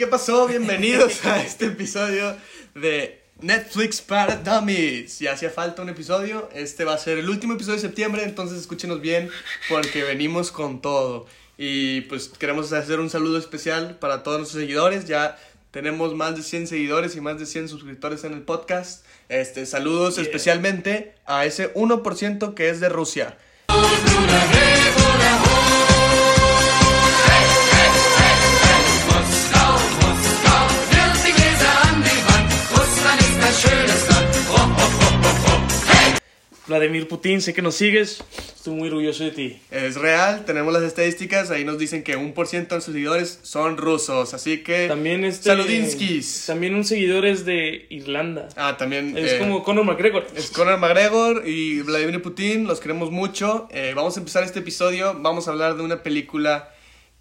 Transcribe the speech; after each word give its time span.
¿qué 0.00 0.06
pasó? 0.06 0.46
Bienvenidos 0.46 1.26
a 1.26 1.42
este 1.42 1.66
episodio 1.66 2.34
de 2.74 3.20
Netflix 3.42 4.00
para 4.00 4.36
Dummies. 4.36 5.12
Si 5.12 5.26
hacía 5.26 5.50
falta 5.50 5.82
un 5.82 5.90
episodio, 5.90 6.48
este 6.54 6.86
va 6.86 6.94
a 6.94 6.98
ser 6.98 7.18
el 7.18 7.28
último 7.28 7.52
episodio 7.52 7.74
de 7.76 7.82
septiembre, 7.82 8.24
entonces 8.24 8.58
escúchenos 8.58 9.02
bien 9.02 9.28
porque 9.68 10.02
venimos 10.02 10.52
con 10.52 10.80
todo. 10.80 11.26
Y 11.58 12.00
pues 12.02 12.28
queremos 12.28 12.72
hacer 12.72 12.98
un 12.98 13.10
saludo 13.10 13.36
especial 13.36 13.98
para 13.98 14.22
todos 14.22 14.38
nuestros 14.38 14.62
seguidores. 14.62 15.04
Ya 15.04 15.38
tenemos 15.70 16.14
más 16.14 16.34
de 16.34 16.44
100 16.44 16.68
seguidores 16.68 17.14
y 17.14 17.20
más 17.20 17.38
de 17.38 17.44
100 17.44 17.68
suscriptores 17.68 18.24
en 18.24 18.32
el 18.32 18.40
podcast. 18.40 19.04
Este, 19.28 19.66
saludos 19.66 20.16
especialmente 20.16 21.14
a 21.26 21.44
ese 21.44 21.74
1% 21.74 22.54
que 22.54 22.70
es 22.70 22.80
de 22.80 22.88
Rusia. 22.88 23.36
Vladimir 36.70 37.08
Putin, 37.08 37.42
sé 37.42 37.52
que 37.52 37.62
nos 37.62 37.74
sigues. 37.74 38.22
Estoy 38.54 38.74
muy 38.74 38.88
orgulloso 38.88 39.24
de 39.24 39.32
ti. 39.32 39.60
Es 39.72 39.96
real, 39.96 40.44
tenemos 40.44 40.72
las 40.72 40.84
estadísticas, 40.84 41.50
ahí 41.50 41.64
nos 41.64 41.78
dicen 41.78 42.04
que 42.04 42.14
un 42.14 42.32
por 42.32 42.46
ciento 42.46 42.76
de 42.76 42.80
sus 42.80 42.94
seguidores 42.94 43.40
son 43.42 43.76
rusos, 43.76 44.34
así 44.34 44.58
que... 44.58 44.86
También 44.86 45.24
este. 45.24 45.44
Saludinskis. 45.44 46.44
También 46.46 46.76
un 46.76 46.84
seguidor 46.84 47.26
es 47.26 47.44
de 47.44 47.86
Irlanda. 47.90 48.50
Ah, 48.54 48.76
también... 48.76 49.18
Es 49.18 49.32
eh, 49.32 49.38
como 49.38 49.64
Conor 49.64 49.84
McGregor. 49.84 50.26
Es 50.36 50.50
Conor 50.52 50.78
McGregor 50.78 51.42
y 51.44 51.82
Vladimir 51.82 52.22
Putin, 52.22 52.68
los 52.68 52.78
queremos 52.78 53.10
mucho. 53.10 53.66
Eh, 53.72 53.92
vamos 53.96 54.16
a 54.16 54.20
empezar 54.20 54.44
este 54.44 54.60
episodio, 54.60 55.18
vamos 55.18 55.48
a 55.48 55.50
hablar 55.50 55.76
de 55.76 55.82
una 55.82 56.04
película 56.04 56.72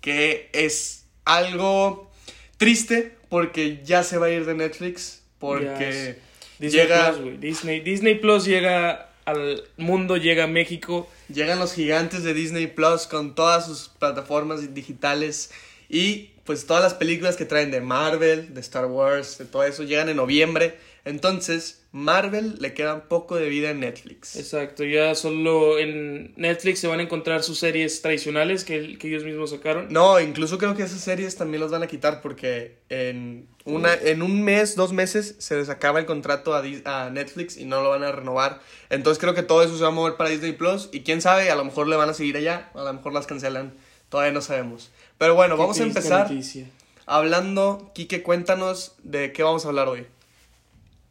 que 0.01 0.49
es 0.53 1.05
algo 1.25 2.11
triste 2.57 3.15
porque 3.29 3.81
ya 3.83 4.03
se 4.03 4.17
va 4.17 4.27
a 4.27 4.29
ir 4.29 4.45
de 4.45 4.53
Netflix, 4.53 5.23
porque 5.39 6.19
Disney 6.59 6.83
llega, 6.83 7.11
Plus, 7.11 7.21
güey. 7.21 7.37
Disney, 7.37 7.79
Disney 7.79 8.15
Plus 8.15 8.45
llega 8.45 9.09
al 9.25 9.63
mundo, 9.77 10.17
llega 10.17 10.45
a 10.45 10.47
México. 10.47 11.09
llegan 11.33 11.59
los 11.59 11.73
gigantes 11.73 12.23
de 12.23 12.33
Disney 12.33 12.67
Plus 12.67 13.07
con 13.07 13.35
todas 13.35 13.65
sus 13.65 13.89
plataformas 13.89 14.73
digitales 14.73 15.51
y 15.87 16.31
pues 16.43 16.65
todas 16.65 16.83
las 16.83 16.95
películas 16.95 17.37
que 17.37 17.45
traen 17.45 17.71
de 17.71 17.79
Marvel, 17.79 18.53
de 18.53 18.61
Star 18.61 18.87
Wars, 18.87 19.37
de 19.37 19.45
todo 19.45 19.63
eso, 19.63 19.83
llegan 19.83 20.09
en 20.09 20.17
noviembre. 20.17 20.77
Entonces, 21.09 21.81
Marvel 21.91 22.57
le 22.59 22.75
queda 22.75 23.09
poco 23.09 23.35
de 23.35 23.49
vida 23.49 23.71
en 23.71 23.79
Netflix. 23.79 24.35
Exacto, 24.35 24.83
ya 24.83 25.15
solo 25.15 25.79
en 25.79 26.33
Netflix 26.37 26.79
se 26.79 26.87
van 26.87 26.99
a 26.99 27.03
encontrar 27.03 27.41
sus 27.41 27.57
series 27.57 28.01
tradicionales 28.03 28.63
que, 28.63 28.97
que 28.99 29.07
ellos 29.07 29.23
mismos 29.23 29.49
sacaron. 29.49 29.87
No, 29.89 30.19
incluso 30.19 30.59
creo 30.59 30.75
que 30.75 30.83
esas 30.83 31.01
series 31.01 31.35
también 31.35 31.61
las 31.61 31.71
van 31.71 31.81
a 31.81 31.87
quitar 31.87 32.21
porque 32.21 32.77
en, 32.89 33.47
una, 33.65 33.93
en 33.95 34.21
un 34.21 34.43
mes, 34.43 34.75
dos 34.75 34.93
meses, 34.93 35.35
se 35.39 35.55
les 35.57 35.69
acaba 35.69 35.99
el 35.99 36.05
contrato 36.05 36.53
a, 36.53 36.63
Dis- 36.63 36.83
a 36.85 37.09
Netflix 37.09 37.57
y 37.57 37.65
no 37.65 37.81
lo 37.81 37.89
van 37.89 38.03
a 38.03 38.11
renovar. 38.11 38.61
Entonces 38.91 39.19
creo 39.19 39.33
que 39.33 39.41
todo 39.43 39.63
eso 39.63 39.75
se 39.75 39.81
va 39.81 39.89
a 39.89 39.91
mover 39.91 40.15
para 40.15 40.29
Disney 40.29 40.51
Plus 40.53 40.89
y 40.91 41.01
quién 41.01 41.21
sabe, 41.23 41.49
a 41.49 41.55
lo 41.55 41.65
mejor 41.65 41.87
le 41.87 41.95
van 41.95 42.09
a 42.09 42.13
seguir 42.13 42.37
allá, 42.37 42.69
a 42.75 42.83
lo 42.83 42.93
mejor 42.93 43.13
las 43.13 43.25
cancelan, 43.25 43.73
todavía 44.09 44.31
no 44.31 44.41
sabemos. 44.41 44.91
Pero 45.17 45.33
bueno, 45.33 45.55
Qué 45.55 45.61
vamos 45.61 45.79
a 45.79 45.83
empezar 45.83 46.29
noticia. 46.29 46.69
hablando, 47.07 47.91
Quique, 47.95 48.21
cuéntanos 48.21 48.93
de 49.03 49.33
qué 49.33 49.41
vamos 49.43 49.65
a 49.65 49.69
hablar 49.69 49.87
hoy. 49.87 50.05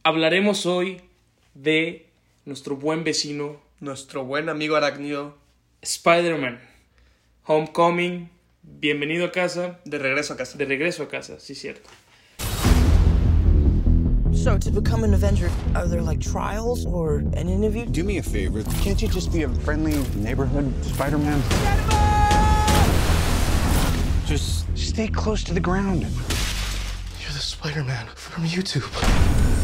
Hablaremos 0.08 0.64
hoy 0.64 1.02
de 1.52 2.06
nuestro 2.46 2.76
buen 2.76 3.04
vecino 3.04 3.60
Nuestro 3.78 4.24
buen 4.24 4.48
amigo 4.48 4.74
arácnido 4.74 5.36
Spider-Man. 5.82 6.58
Homecoming, 7.44 8.30
bienvenido 8.62 9.26
a 9.26 9.32
casa, 9.32 9.80
de 9.84 9.98
regreso 9.98 10.32
a 10.32 10.38
casa. 10.38 10.56
de 10.56 10.64
regreso 10.64 11.02
a 11.02 11.08
casa, 11.10 11.38
sí, 11.38 11.54
cierto. 11.54 11.90
So, 14.32 14.56
to 14.58 14.70
become 14.70 15.04
an 15.04 15.12
Avenger, 15.12 15.50
are 15.74 15.86
there 15.86 16.00
like 16.00 16.20
trials 16.20 16.86
or 16.86 17.18
an 17.36 17.50
interview? 17.50 17.84
Do 17.84 18.02
me 18.02 18.16
a 18.16 18.22
favor. 18.22 18.62
Can't 18.82 19.02
you 19.02 19.08
just 19.08 19.30
be 19.30 19.42
a 19.42 19.50
friendly 19.62 19.92
neighborhood 20.16 20.72
Spider 20.86 21.18
Man? 21.18 21.42
Just 24.26 24.64
stay 24.74 25.08
close 25.08 25.44
to 25.44 25.52
the 25.52 25.60
ground. 25.60 26.06
You're 27.20 27.34
the 27.34 27.40
Spider-Man 27.40 28.06
from 28.14 28.44
YouTube. 28.46 29.57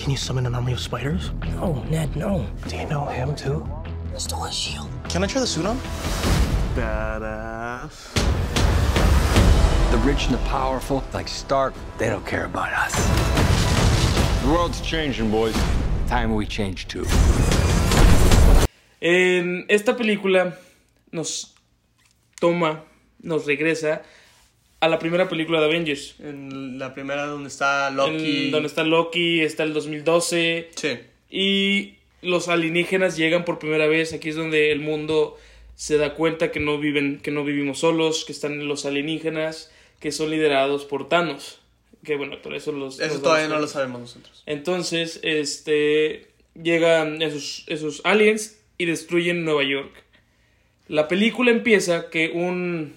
Can 0.00 0.10
you 0.10 0.16
summon 0.16 0.46
an 0.46 0.54
army 0.54 0.72
of 0.72 0.80
spiders? 0.80 1.30
No, 1.56 1.84
Ned, 1.90 2.16
no. 2.16 2.46
Do 2.68 2.74
you 2.74 2.86
know 2.86 3.04
him 3.04 3.36
too? 3.36 3.68
Still 4.16 4.44
a 4.44 4.50
shield. 4.50 4.88
Can 5.10 5.22
I 5.22 5.26
try 5.26 5.42
the 5.42 5.46
suit 5.46 5.66
on? 5.66 5.76
Badass. 6.74 8.14
The 9.90 9.98
rich 9.98 10.24
and 10.24 10.34
the 10.34 10.38
powerful, 10.48 11.04
like 11.12 11.28
Stark, 11.28 11.74
they 11.98 12.08
don't 12.08 12.26
care 12.26 12.46
about 12.46 12.72
us. 12.72 12.94
The 14.42 14.48
world's 14.48 14.80
changing, 14.80 15.30
boys. 15.30 15.54
Time 16.06 16.34
we 16.34 16.46
change 16.46 16.88
too. 16.88 17.04
En 19.02 19.66
esta 19.68 19.94
película 19.94 20.54
nos 21.12 21.54
toma, 22.40 22.84
nos 23.22 23.44
regresa 23.44 24.00
a 24.80 24.88
la 24.88 24.98
primera 24.98 25.28
película 25.28 25.60
de 25.60 25.66
Avengers. 25.66 26.16
En 26.20 26.78
la 26.78 26.94
primera 26.94 27.26
donde 27.26 27.48
está 27.48 27.90
Loki. 27.90 28.46
En 28.46 28.50
donde 28.50 28.66
está 28.66 28.82
Loki, 28.82 29.40
está 29.40 29.62
el 29.62 29.74
2012. 29.74 30.70
Sí. 30.74 30.98
Y 31.30 31.94
los 32.22 32.48
alienígenas 32.48 33.16
llegan 33.16 33.44
por 33.44 33.58
primera 33.58 33.86
vez. 33.86 34.12
Aquí 34.12 34.30
es 34.30 34.36
donde 34.36 34.72
el 34.72 34.80
mundo 34.80 35.38
se 35.76 35.98
da 35.98 36.14
cuenta 36.14 36.50
que 36.50 36.60
no 36.60 36.78
viven, 36.78 37.20
que 37.20 37.30
no 37.30 37.44
vivimos 37.44 37.80
solos, 37.80 38.24
que 38.24 38.32
están 38.32 38.66
los 38.66 38.86
alienígenas, 38.86 39.70
que 39.98 40.12
son 40.12 40.30
liderados 40.30 40.86
por 40.86 41.08
Thanos. 41.08 41.60
Que 42.02 42.16
bueno, 42.16 42.40
por 42.40 42.54
eso 42.54 42.72
los. 42.72 43.00
Eso 43.00 43.14
los 43.14 43.22
todavía 43.22 43.48
no 43.48 43.58
lo 43.58 43.66
sabemos 43.66 44.00
nosotros. 44.00 44.42
Entonces, 44.46 45.20
este. 45.22 46.28
Llegan 46.60 47.22
esos, 47.22 47.64
esos 47.68 48.00
aliens 48.04 48.58
y 48.76 48.86
destruyen 48.86 49.44
Nueva 49.44 49.62
York. 49.62 49.92
La 50.88 51.06
película 51.06 51.50
empieza 51.50 52.10
que 52.10 52.30
un. 52.30 52.94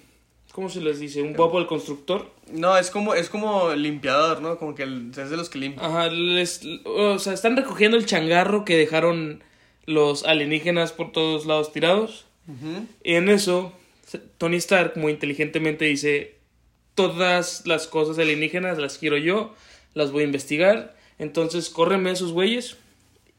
¿Cómo 0.54 0.70
se 0.70 0.80
les 0.82 1.00
dice? 1.00 1.22
Un 1.22 1.34
Bob 1.34 1.58
el 1.58 1.66
constructor. 1.68 2.30
No, 2.52 2.78
es 2.78 2.90
como, 2.92 3.16
es 3.16 3.28
como 3.28 3.74
limpiador, 3.74 4.42
¿no? 4.42 4.58
Como 4.60 4.76
que 4.76 4.84
el- 4.84 5.10
es 5.18 5.30
de 5.30 5.36
los 5.36 5.50
que 5.50 5.58
limpian. 5.60 5.84
Ajá, 5.84 6.10
les, 6.10 6.62
o 6.86 7.18
sea, 7.20 7.34
están 7.34 7.58
recogiendo 7.58 7.98
el 7.98 8.06
changarro 8.06 8.64
que 8.64 8.78
dejaron 8.78 9.44
los 9.88 10.24
alienígenas 10.24 10.94
por 10.94 11.12
todos 11.12 11.46
lados 11.46 11.72
tirados. 11.74 12.26
Y 13.04 13.14
en 13.16 13.30
eso, 13.30 13.74
Tony 14.38 14.58
Stark 14.58 14.94
muy 14.96 15.12
inteligentemente 15.14 15.86
dice, 15.86 16.36
todas 16.94 17.66
las 17.66 17.88
cosas 17.88 18.20
alienígenas 18.20 18.78
las 18.78 18.98
quiero 19.00 19.18
yo, 19.18 19.56
las 19.96 20.12
voy 20.12 20.22
a 20.22 20.26
investigar. 20.26 20.96
Entonces, 21.20 21.70
córreme 21.70 22.12
esos 22.12 22.32
güeyes 22.32 22.78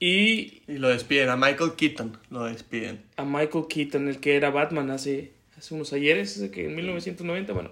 y 0.00 0.62
Y 0.66 0.78
lo 0.78 0.88
despiden. 0.88 1.28
A 1.28 1.36
Michael 1.36 1.72
Keaton 1.76 2.18
lo 2.30 2.44
despiden. 2.44 3.02
a 3.16 3.24
Michael 3.24 3.66
Keaton, 3.68 4.08
el 4.08 4.18
que 4.20 4.34
era 4.36 4.50
Batman 4.50 4.90
hace, 4.90 5.30
hace 5.64 5.74
unos 5.74 5.92
ayeres, 5.94 6.42
que 6.52 6.66
en 6.66 6.74
1990, 6.76 7.52
bueno. 7.54 7.70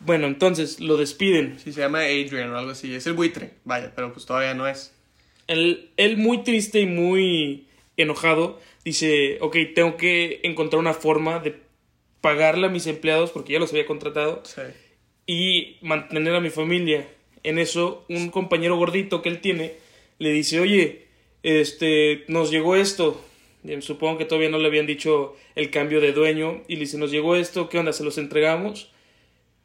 Bueno, 0.00 0.26
entonces 0.26 0.80
lo 0.80 0.96
despiden. 0.96 1.58
Sí, 1.62 1.72
se 1.74 1.80
llama 1.80 2.00
Adrian 2.04 2.50
o 2.52 2.58
algo 2.58 2.70
así. 2.70 2.94
Es 2.94 3.06
el 3.06 3.12
buitre. 3.12 3.50
Vaya, 3.64 3.92
pero 3.94 4.12
pues 4.14 4.24
todavía 4.24 4.54
no 4.54 4.66
es. 4.66 4.94
Él, 5.46 5.90
él 5.98 6.16
muy 6.16 6.42
triste 6.42 6.80
y 6.80 6.86
muy 6.86 7.66
enojado 7.98 8.58
dice, 8.82 9.36
ok, 9.42 9.56
tengo 9.74 9.98
que 9.98 10.40
encontrar 10.42 10.80
una 10.80 10.94
forma 10.94 11.38
de 11.40 11.54
pagarle 12.22 12.68
a 12.68 12.70
mis 12.70 12.86
empleados 12.86 13.30
porque 13.30 13.52
ya 13.52 13.58
los 13.58 13.70
había 13.72 13.84
contratado 13.84 14.42
Sí. 14.44 14.62
y 15.26 15.76
mantener 15.82 16.34
a 16.34 16.40
mi 16.40 16.48
familia. 16.50 17.06
En 17.42 17.58
eso, 17.58 18.06
un 18.08 18.30
compañero 18.30 18.76
gordito 18.76 19.20
que 19.20 19.28
él 19.28 19.40
tiene 19.40 19.74
le 20.18 20.32
dice, 20.32 20.60
oye, 20.60 21.08
este, 21.42 22.24
nos 22.28 22.50
llegó 22.50 22.74
esto. 22.76 23.22
Y 23.62 23.80
Supongo 23.82 24.18
que 24.18 24.24
todavía 24.24 24.48
no 24.50 24.58
le 24.58 24.66
habían 24.68 24.86
dicho 24.86 25.34
el 25.54 25.70
cambio 25.70 26.00
de 26.00 26.12
dueño. 26.12 26.62
Y 26.68 26.74
le 26.74 26.80
dice, 26.80 26.96
nos 26.98 27.10
llegó 27.10 27.36
esto, 27.36 27.68
¿qué 27.68 27.78
onda? 27.78 27.92
¿Se 27.92 28.04
los 28.04 28.16
entregamos? 28.18 28.90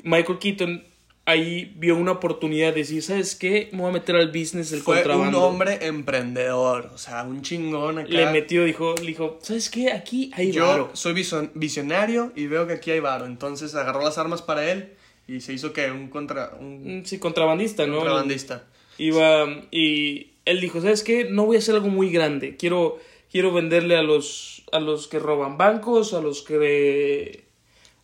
Michael 0.04 0.40
Keaton 0.40 0.84
ahí 1.28 1.74
vio 1.78 1.96
una 1.96 2.12
oportunidad 2.12 2.70
de 2.74 2.82
decir, 2.82 3.02
¿sabes 3.02 3.34
qué? 3.36 3.70
Me 3.72 3.80
voy 3.82 3.90
a 3.90 3.94
meter 3.94 4.16
al 4.16 4.28
business 4.28 4.70
del 4.70 4.82
Fue 4.82 4.98
un 4.98 5.02
contrabando. 5.04 5.42
hombre 5.44 5.80
emprendedor. 5.88 6.92
O 6.94 6.98
sea, 7.00 7.24
un 7.24 7.42
chingón 7.42 7.98
acá. 8.00 8.10
Le 8.10 8.28
metió, 8.32 8.64
dijo, 8.64 8.94
le 9.00 9.08
dijo, 9.08 9.40
¿sabes 9.42 9.70
qué? 9.70 9.92
Aquí 9.92 10.30
hay 10.36 10.52
Yo 10.52 10.68
varo". 10.68 10.90
soy 10.94 11.14
vision- 11.14 11.50
visionario 11.56 12.32
y 12.36 12.46
veo 12.48 12.68
que 12.68 12.74
aquí 12.74 12.92
hay 12.92 13.00
varo. 13.00 13.26
Entonces 13.26 13.74
agarró 13.76 14.04
las 14.04 14.18
armas 14.20 14.42
para 14.44 14.72
él 14.72 14.90
y 15.28 15.40
se 15.42 15.54
hizo 15.54 15.74
que 15.74 15.90
un 15.90 16.10
contra 16.10 16.52
un 16.60 17.00
Mm, 17.00 17.06
Sí, 17.06 17.18
contrabandista, 17.18 17.88
¿no? 17.88 17.96
contrabandista. 17.98 18.66
Iba 19.00 19.48
y 19.72 20.28
él 20.46 20.62
dijo, 20.62 20.80
¿sabes 20.80 21.02
qué? 21.04 21.26
No 21.26 21.46
voy 21.48 21.56
a 21.56 21.60
hacer 21.60 21.74
algo 21.74 21.88
muy 21.88 22.12
grande. 22.12 22.56
Quiero 22.56 23.00
quiero 23.36 23.52
venderle 23.52 23.98
a 23.98 24.02
los 24.02 24.64
a 24.72 24.80
los 24.80 25.10
que 25.10 25.20
roban 25.20 25.58
bancos, 25.58 26.14
a 26.14 26.22
los 26.22 26.42
que 26.42 27.44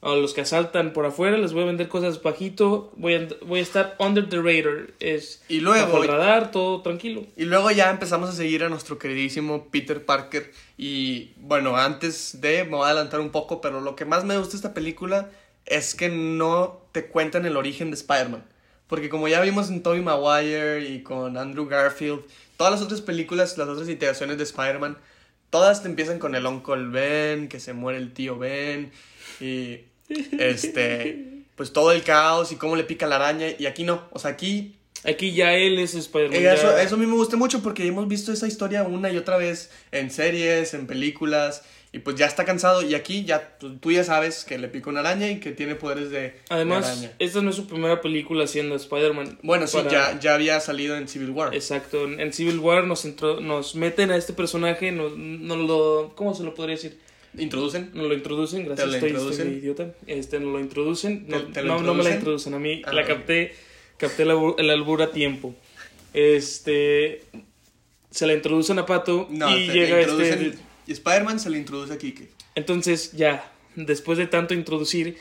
a 0.01 0.09
los 0.09 0.33
que 0.33 0.41
asaltan 0.41 0.91
por 0.91 1.05
afuera, 1.05 1.37
les 1.37 1.53
voy 1.53 1.63
a 1.63 1.67
vender 1.67 1.87
cosas 1.87 2.21
bajito, 2.21 2.91
voy 2.97 3.13
a, 3.13 3.29
voy 3.45 3.59
a 3.59 3.61
estar 3.63 3.95
under 3.97 4.27
the 4.27 4.41
radar, 4.41 4.89
es 4.99 5.41
Y 5.47 5.61
luego- 5.61 5.85
bajo 5.85 6.03
el 6.03 6.09
radar, 6.09 6.51
todo 6.51 6.81
tranquilo. 6.81 7.23
Y 7.37 7.45
luego 7.45 7.71
ya 7.71 7.89
empezamos 7.89 8.29
a 8.29 8.33
seguir 8.33 8.65
a 8.65 8.67
nuestro 8.67 8.99
queridísimo 8.99 9.69
Peter 9.71 10.03
Parker. 10.05 10.51
Y 10.77 11.31
bueno, 11.37 11.77
antes 11.77 12.41
de, 12.41 12.65
me 12.65 12.71
voy 12.71 12.83
a 12.83 12.87
adelantar 12.87 13.21
un 13.21 13.29
poco, 13.29 13.61
pero 13.61 13.79
lo 13.79 13.95
que 13.95 14.03
más 14.03 14.25
me 14.25 14.37
gusta 14.37 14.51
de 14.51 14.57
esta 14.57 14.73
película 14.73 15.29
es 15.65 15.95
que 15.95 16.09
no 16.09 16.81
te 16.91 17.05
cuentan 17.05 17.45
el 17.45 17.55
origen 17.55 17.89
de 17.89 17.95
Spider-Man. 17.95 18.43
Porque 18.87 19.07
como 19.07 19.29
ya 19.29 19.39
vimos 19.39 19.69
en 19.69 19.81
Tobey 19.81 20.01
Maguire 20.01 20.81
y 20.89 21.03
con 21.03 21.37
Andrew 21.37 21.67
Garfield, 21.67 22.19
todas 22.57 22.73
las 22.73 22.81
otras 22.81 22.99
películas, 22.99 23.57
las 23.57 23.69
otras 23.69 23.87
iteraciones 23.87 24.37
de 24.37 24.43
Spider-Man, 24.43 24.97
todas 25.51 25.83
te 25.83 25.87
empiezan 25.89 26.17
con 26.17 26.33
el 26.33 26.45
Uncle 26.47 26.87
Ben, 26.87 27.47
que 27.47 27.59
se 27.59 27.73
muere 27.73 27.99
el 27.99 28.13
tío 28.13 28.39
Ben, 28.39 28.91
y 29.39 29.81
este, 30.39 31.43
pues 31.55 31.71
todo 31.73 31.91
el 31.91 32.01
caos 32.01 32.51
y 32.51 32.55
cómo 32.55 32.75
le 32.75 32.83
pica 32.83 33.05
la 33.05 33.17
araña, 33.17 33.47
y 33.57 33.67
aquí 33.67 33.83
no, 33.83 34.07
o 34.11 34.19
sea, 34.19 34.31
aquí 34.31 34.75
Aquí 35.03 35.33
ya 35.33 35.53
él 35.55 35.79
es 35.79 35.95
Spider-Man. 35.95 36.39
eh, 36.39 36.53
Eso, 36.53 36.77
eso 36.77 36.93
a 36.93 36.97
mí 36.99 37.07
me 37.07 37.15
gusta 37.15 37.35
mucho 37.35 37.63
porque 37.63 37.87
hemos 37.87 38.07
visto 38.07 38.31
esa 38.31 38.45
historia 38.45 38.83
una 38.83 39.09
y 39.11 39.17
otra 39.17 39.37
vez 39.37 39.71
en 39.91 40.11
series, 40.11 40.75
en 40.75 40.85
películas, 40.85 41.63
y 41.93 41.99
pues 41.99 42.15
ya 42.15 42.25
está 42.25 42.45
cansado. 42.45 42.81
Y 42.81 42.95
aquí 42.95 43.25
ya 43.25 43.57
tú, 43.57 43.91
ya 43.91 44.03
sabes 44.03 44.45
que 44.45 44.57
le 44.57 44.67
pica 44.69 44.89
una 44.89 45.01
araña 45.01 45.29
y 45.29 45.39
que 45.39 45.51
tiene 45.51 45.75
poderes 45.75 46.09
de, 46.09 46.19
de 46.21 46.33
Además, 46.49 46.85
araña. 46.87 47.11
esta 47.19 47.41
no 47.41 47.49
es 47.49 47.55
su 47.57 47.67
primera 47.67 47.99
película 48.01 48.47
siendo 48.47 48.75
Spider-Man. 48.75 49.39
Bueno, 49.43 49.67
sí, 49.67 49.77
Para- 49.77 49.91
ya, 50.13 50.19
ya 50.19 50.33
había 50.35 50.59
salido 50.61 50.95
en 50.95 51.07
Civil 51.07 51.31
War. 51.31 51.53
Exacto, 51.53 52.05
en 52.05 52.31
Civil 52.33 52.59
War 52.59 52.85
nos, 52.85 53.03
intro- 53.05 53.41
nos 53.41 53.75
meten 53.75 54.09
a 54.11 54.15
este 54.15 54.33
personaje, 54.33 54.91
nos, 54.91 55.17
nos 55.17 55.57
lo... 55.57 56.13
¿Cómo 56.15 56.33
se 56.33 56.43
lo 56.43 56.53
podría 56.55 56.75
decir? 56.75 56.97
Introducen. 57.37 57.91
Nos 57.93 58.07
lo 58.07 58.13
introducen, 58.13 58.65
gracias, 58.65 58.87
lo 58.87 58.93
estoy, 58.93 59.09
introducen. 59.09 59.47
estoy 59.47 59.59
idiota. 59.59 59.93
Este, 60.07 60.39
nos 60.39 60.53
lo 60.53 60.59
introducen. 60.59 61.25
No, 61.27 61.41
¿Te- 61.43 61.53
te 61.53 61.61
lo 61.61 61.67
no, 61.75 61.81
no 61.81 61.93
me 61.93 62.03
la 62.03 62.09
introducen? 62.11 62.53
introducen 62.53 62.53
a 62.53 62.59
mí, 62.59 62.81
Ah, 62.85 62.93
la 62.93 63.05
capté, 63.05 63.53
capté 63.97 64.25
la 64.25 64.35
el 64.57 64.69
albur 64.69 65.01
a 65.01 65.11
tiempo. 65.11 65.55
Este... 66.13 67.23
Se 68.09 68.27
la 68.27 68.33
introducen 68.33 68.77
a 68.79 68.85
Pato 68.85 69.27
No, 69.29 69.49
y 69.57 69.67
te- 69.67 69.73
llega 69.73 69.95
le 69.97 70.01
este... 70.03 70.53
y 70.87 70.93
Spider-Man 70.93 71.39
se 71.39 71.49
le 71.49 71.57
introduce 71.57 71.93
a 71.93 71.97
Kike. 71.97 72.29
Entonces 72.55 73.11
ya, 73.13 73.51
después 73.75 74.17
de 74.17 74.27
tanto 74.27 74.53
introducir, 74.53 75.17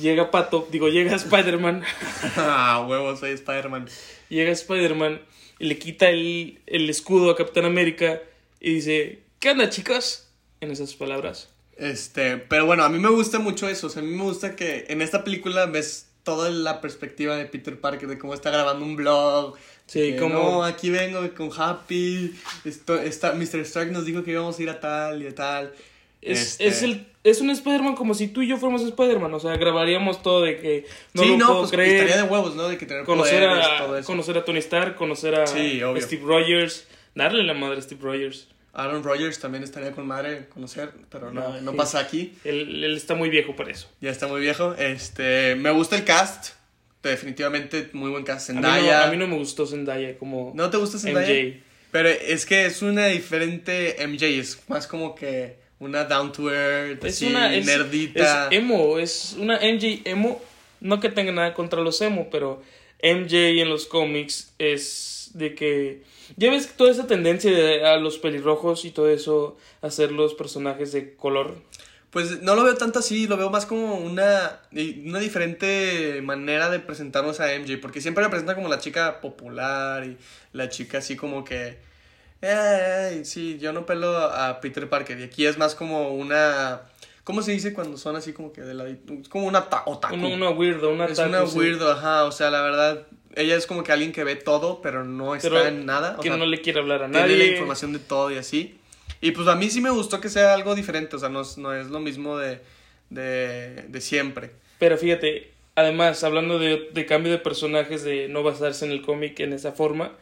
llega 0.00 0.30
Pato, 0.30 0.68
digo, 0.70 0.88
llega 0.88 1.14
Spider-Man, 1.16 1.82
ah, 2.36 2.84
huevo, 2.88 3.16
soy 3.16 3.30
Spider-Man. 3.30 3.88
llega 4.28 4.50
Spider-Man 4.52 5.20
y 5.58 5.66
le 5.66 5.78
quita 5.78 6.08
el, 6.08 6.60
el 6.66 6.90
escudo 6.90 7.30
a 7.30 7.36
Capitán 7.36 7.64
América 7.64 8.20
y 8.60 8.74
dice, 8.74 9.22
¿qué 9.38 9.50
onda 9.50 9.70
chicos? 9.70 10.28
En 10.60 10.70
esas 10.70 10.94
palabras. 10.94 11.50
Este, 11.76 12.38
pero 12.38 12.64
bueno, 12.66 12.84
a 12.84 12.88
mí 12.88 12.98
me 12.98 13.10
gusta 13.10 13.38
mucho 13.38 13.68
eso. 13.68 13.88
O 13.88 13.90
sea, 13.90 14.02
a 14.02 14.04
mí 14.04 14.10
me 14.10 14.22
gusta 14.22 14.56
que 14.56 14.86
en 14.88 15.02
esta 15.02 15.24
película 15.24 15.66
ves 15.66 16.08
toda 16.26 16.50
la 16.50 16.80
perspectiva 16.80 17.36
de 17.36 17.46
Peter 17.46 17.78
Parker, 17.80 18.08
de 18.08 18.18
cómo 18.18 18.34
está 18.34 18.50
grabando 18.50 18.84
un 18.84 18.96
blog. 18.96 19.54
Sí, 19.86 20.16
cómo- 20.18 20.34
No, 20.34 20.64
aquí 20.64 20.90
vengo 20.90 21.20
con 21.36 21.50
Happy. 21.56 22.34
Esto, 22.64 23.00
está, 23.00 23.32
Mr. 23.32 23.60
Stark 23.60 23.92
nos 23.92 24.04
dijo 24.04 24.24
que 24.24 24.32
íbamos 24.32 24.58
a 24.58 24.62
ir 24.64 24.68
a 24.70 24.80
tal 24.80 25.22
y 25.22 25.28
a 25.28 25.34
tal. 25.36 25.72
Es, 26.20 26.40
Este, 26.54 26.66
es, 26.66 26.82
el, 26.82 27.06
es 27.22 27.40
un 27.40 27.50
Spider-Man 27.50 27.94
como 27.94 28.12
si 28.12 28.26
tú 28.26 28.42
y 28.42 28.48
yo 28.48 28.56
fuéramos 28.56 28.82
Spider-Man, 28.82 29.32
o 29.34 29.38
sea, 29.38 29.56
grabaríamos 29.56 30.20
todo 30.22 30.42
de 30.42 30.58
que 30.58 30.84
no 31.14 31.22
sí, 31.22 31.28
lo 31.30 31.36
no, 31.36 31.46
puedo 31.46 31.58
pues 31.60 31.70
creer. 31.70 31.94
estaría 32.02 32.16
de 32.24 32.28
huevos, 32.28 32.56
¿no? 32.56 32.66
De 32.66 32.76
que 32.76 32.86
tener 32.86 33.04
Conocer 33.04 33.46
poderes, 33.48 33.64
a, 33.64 33.78
todo 33.84 33.96
eso. 33.98 34.06
conocer 34.08 34.36
a 34.38 34.44
Tony 34.44 34.58
Stark, 34.58 34.96
conocer 34.96 35.36
a 35.36 35.46
Sí. 35.46 35.80
Steve 36.00 36.22
Rogers, 36.24 36.88
darle 37.14 37.44
la 37.44 37.54
madre 37.54 37.78
a 37.78 37.82
Steve 37.82 38.00
Rogers. 38.02 38.48
Aaron 38.76 39.02
Rodgers 39.02 39.38
también 39.40 39.64
estaría 39.64 39.90
con 39.92 40.06
madre 40.06 40.46
conocer, 40.52 40.90
pero 41.10 41.32
no, 41.32 41.40
No, 41.54 41.60
no 41.62 41.70
sí. 41.72 41.76
pasa 41.76 41.98
aquí. 41.98 42.34
Él, 42.44 42.84
él 42.84 42.96
está 42.96 43.14
muy 43.14 43.30
viejo 43.30 43.56
para 43.56 43.70
eso. 43.70 43.88
Ya 44.00 44.10
está 44.10 44.26
muy 44.26 44.40
viejo. 44.40 44.74
Este, 44.78 45.54
me 45.56 45.70
gusta 45.70 45.96
el 45.96 46.04
cast. 46.04 46.54
Definitivamente 47.02 47.88
muy 47.92 48.10
buen 48.10 48.24
cast. 48.24 48.50
A 48.50 48.52
mí, 48.52 48.60
no, 48.60 48.68
Zendaya. 48.68 49.04
a 49.04 49.10
mí 49.10 49.16
no 49.16 49.26
me 49.28 49.36
gustó 49.36 49.66
Zendaya 49.66 50.18
como 50.18 50.52
¿No 50.54 50.68
te 50.70 50.76
gusta 50.76 50.98
Zendaya? 50.98 51.28
MJ. 51.32 51.60
Pero 51.92 52.08
es 52.08 52.44
que 52.44 52.66
es 52.66 52.82
una 52.82 53.06
diferente 53.06 53.96
MJ, 54.06 54.26
es 54.40 54.58
más 54.68 54.86
como 54.86 55.14
que 55.14 55.56
una 55.78 56.04
down 56.04 56.32
to 56.32 56.52
earth, 56.52 57.04
Es 57.04 57.14
así, 57.16 57.26
una 57.26 57.54
es, 57.54 57.64
nerdita. 57.64 58.48
es 58.50 58.58
emo, 58.58 58.98
es 58.98 59.36
una 59.38 59.58
MJ 59.58 60.00
emo. 60.04 60.42
No 60.80 61.00
que 61.00 61.08
tenga 61.08 61.32
nada 61.32 61.54
contra 61.54 61.80
los 61.80 62.00
emo, 62.02 62.28
pero 62.30 62.62
MJ 63.02 63.60
en 63.60 63.68
los 63.68 63.86
cómics 63.86 64.52
es 64.58 65.30
de 65.34 65.54
que 65.54 66.02
ya 66.36 66.50
ves 66.50 66.68
toda 66.76 66.90
esa 66.90 67.06
tendencia 67.06 67.50
de, 67.50 67.86
a 67.86 67.96
los 67.96 68.18
pelirrojos 68.18 68.84
y 68.84 68.90
todo 68.90 69.08
eso 69.08 69.56
hacer 69.82 70.12
los 70.12 70.34
personajes 70.34 70.92
de 70.92 71.14
color. 71.14 71.54
Pues 72.10 72.40
no 72.42 72.54
lo 72.54 72.64
veo 72.64 72.76
tanto 72.76 73.00
así, 73.00 73.26
lo 73.26 73.36
veo 73.36 73.50
más 73.50 73.66
como 73.66 73.96
una, 73.96 74.60
una 74.72 75.18
diferente 75.18 76.20
manera 76.22 76.70
de 76.70 76.78
presentarnos 76.80 77.40
a 77.40 77.52
MJ, 77.52 77.78
porque 77.80 78.00
siempre 78.00 78.24
la 78.24 78.30
presenta 78.30 78.54
como 78.54 78.68
la 78.68 78.78
chica 78.78 79.20
popular 79.20 80.04
y 80.06 80.16
la 80.52 80.68
chica 80.70 80.98
así 80.98 81.16
como 81.16 81.44
que, 81.44 81.78
"Ay, 82.40 83.24
sí, 83.24 83.58
yo 83.58 83.72
no 83.72 83.84
pelo 83.86 84.16
a 84.16 84.60
Peter 84.60 84.88
Parker, 84.88 85.20
y 85.20 85.24
aquí 85.24 85.44
es 85.46 85.58
más 85.58 85.74
como 85.74 86.10
una, 86.14 86.82
¿cómo 87.26 87.42
se 87.42 87.50
dice 87.52 87.74
cuando 87.74 87.98
son 87.98 88.14
así 88.16 88.32
como 88.32 88.52
que 88.52 88.62
de 88.62 88.72
la, 88.72 88.86
como 89.28 89.46
una 89.46 89.68
ta- 89.68 89.82
otaku? 89.84 90.14
Una, 90.14 90.28
una 90.28 90.50
weirdo, 90.50 90.90
una 90.90 91.06
Es 91.06 91.18
una 91.18 91.44
sí. 91.46 91.58
weirdo, 91.58 91.90
ajá, 91.90 92.24
o 92.24 92.30
sea, 92.32 92.50
la 92.50 92.62
verdad, 92.62 93.06
ella 93.34 93.56
es 93.56 93.66
como 93.66 93.82
que 93.82 93.90
alguien 93.92 94.12
que 94.12 94.22
ve 94.24 94.36
todo, 94.36 94.80
pero 94.80 95.04
no 95.04 95.34
está 95.34 95.48
Pero 95.50 95.66
en 95.66 95.84
nada. 95.84 96.14
O 96.18 96.22
que 96.22 96.28
sea, 96.28 96.36
no 96.36 96.46
le 96.46 96.60
quiere 96.62 96.78
hablar 96.80 97.02
a 97.02 97.10
tiene 97.10 97.20
nadie. 97.20 97.36
la 97.36 97.44
información 97.46 97.92
de 97.92 97.98
todo 97.98 98.30
y 98.30 98.36
así. 98.36 98.78
Y 99.20 99.32
pues 99.32 99.48
a 99.48 99.56
mí 99.56 99.68
sí 99.70 99.80
me 99.80 99.90
gustó 99.90 100.20
que 100.20 100.28
sea 100.28 100.54
algo 100.54 100.74
diferente, 100.76 101.16
o 101.16 101.18
sea, 101.18 101.28
no 101.28 101.40
es, 101.40 101.58
no 101.58 101.74
es 101.74 101.88
lo 101.88 101.98
mismo 102.00 102.38
de, 102.38 102.60
de, 103.10 103.84
de 103.88 104.00
siempre. 104.00 104.52
Pero 104.78 104.96
fíjate, 104.96 105.50
además, 105.74 106.22
hablando 106.22 106.58
de, 106.58 106.88
de 106.92 107.06
cambio 107.06 107.32
de 107.32 107.38
personajes, 107.38 108.04
de 108.04 108.28
no 108.28 108.42
basarse 108.42 108.84
en 108.84 108.92
el 108.92 109.02
cómic 109.02 109.40
en 109.40 109.52
esa 109.52 109.72
forma, 109.72 110.12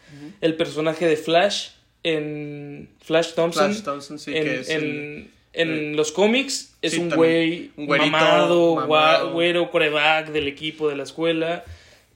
el 0.41 0.55
personaje 0.57 1.07
de 1.07 1.17
Flash 1.17 1.71
en 2.03 2.89
Flash 3.03 3.35
Thompson, 3.35 3.73
Flash 3.73 3.83
Thompson, 3.83 4.19
sí, 4.19 4.37
en, 4.37 4.45
que 4.45 4.61
es 4.61 4.69
en, 4.69 5.31
en 5.55 5.97
los 5.97 6.13
cómics 6.13 6.75
es 6.83 6.93
Sí, 6.93 7.01
un 7.01 7.11
güey 7.11 7.71
Un 7.77 7.87
güerito, 7.87 8.11
mamado, 8.11 8.75
mamado. 8.77 9.33
güero, 9.33 9.71
coreback 9.71 10.31
del 10.33 10.49
equipo 10.49 10.89
de 10.89 10.97
la 10.97 11.05
escuela. 11.05 11.65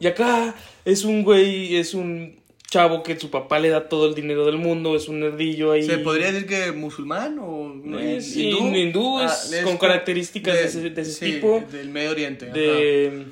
Y 0.01 0.07
acá 0.07 0.55
es 0.85 1.05
un 1.05 1.23
güey, 1.25 1.77
es 1.77 1.95
un 1.95 2.37
chavo 2.71 3.03
que 3.03 3.19
su 3.19 3.31
papá 3.31 3.59
le 3.59 3.71
da 3.71 3.89
todo 3.89 4.09
el 4.09 4.15
dinero 4.15 4.45
del 4.45 4.59
mundo, 4.59 4.95
es 4.95 5.09
un 5.09 5.21
nerdillo 5.21 5.73
ahí. 5.73 5.85
¿Se 5.85 5.99
podría 5.99 6.31
decir 6.33 6.47
que 6.47 6.73
musulmán 6.73 7.39
o 7.41 7.75
Es 7.99 8.37
hindú, 8.37 8.75
hindú, 8.77 9.21
es 9.21 9.63
con 9.65 9.79
características 9.79 10.55
de 10.55 10.65
ese- 10.65 10.91
de 10.91 11.01
ese 11.03 11.13
sí, 11.13 11.33
tipo. 11.33 11.65
Del 11.73 11.89
Medio 11.89 12.11
Oriente. 12.11 12.47
de 12.47 13.25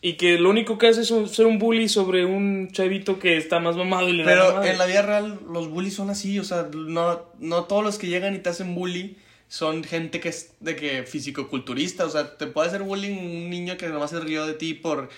y 0.00 0.12
que 0.12 0.38
lo 0.38 0.48
único 0.50 0.78
que 0.78 0.86
hace 0.86 1.00
es 1.02 1.10
un- 1.10 1.28
ser 1.28 1.46
un 1.46 1.58
bully 1.58 1.88
sobre 1.88 2.24
un 2.24 2.70
chavito 2.70 3.18
que 3.18 3.36
está 3.36 3.58
más 3.58 3.76
mamado 3.76 4.08
y 4.08 4.12
le 4.12 4.22
da 4.24 4.30
Pero 4.30 4.54
madre. 4.54 4.70
en 4.70 4.78
la 4.78 4.86
vida 4.86 5.02
real 5.02 5.40
los 5.52 5.68
bullies 5.68 5.94
son 5.94 6.08
así, 6.08 6.38
o 6.38 6.44
sea, 6.44 6.68
no, 6.72 7.20
no 7.40 7.64
todos 7.64 7.82
los 7.84 7.98
que 7.98 8.06
llegan 8.06 8.32
y 8.34 8.38
te 8.38 8.48
hacen 8.48 8.74
bully 8.76 9.16
son 9.48 9.82
gente 9.84 10.20
que 10.20 10.28
es 10.28 10.50
de 10.60 10.76
que 10.76 11.04
fisicoculturista, 11.04 12.04
o 12.04 12.10
sea, 12.10 12.36
te 12.36 12.46
puede 12.46 12.68
hacer 12.68 12.82
bullying 12.82 13.16
un 13.16 13.50
niño 13.50 13.76
que 13.76 13.88
nomás 13.88 14.10
se 14.10 14.20
rió 14.20 14.46
de 14.46 14.54
ti 14.54 14.74
por, 14.74 15.08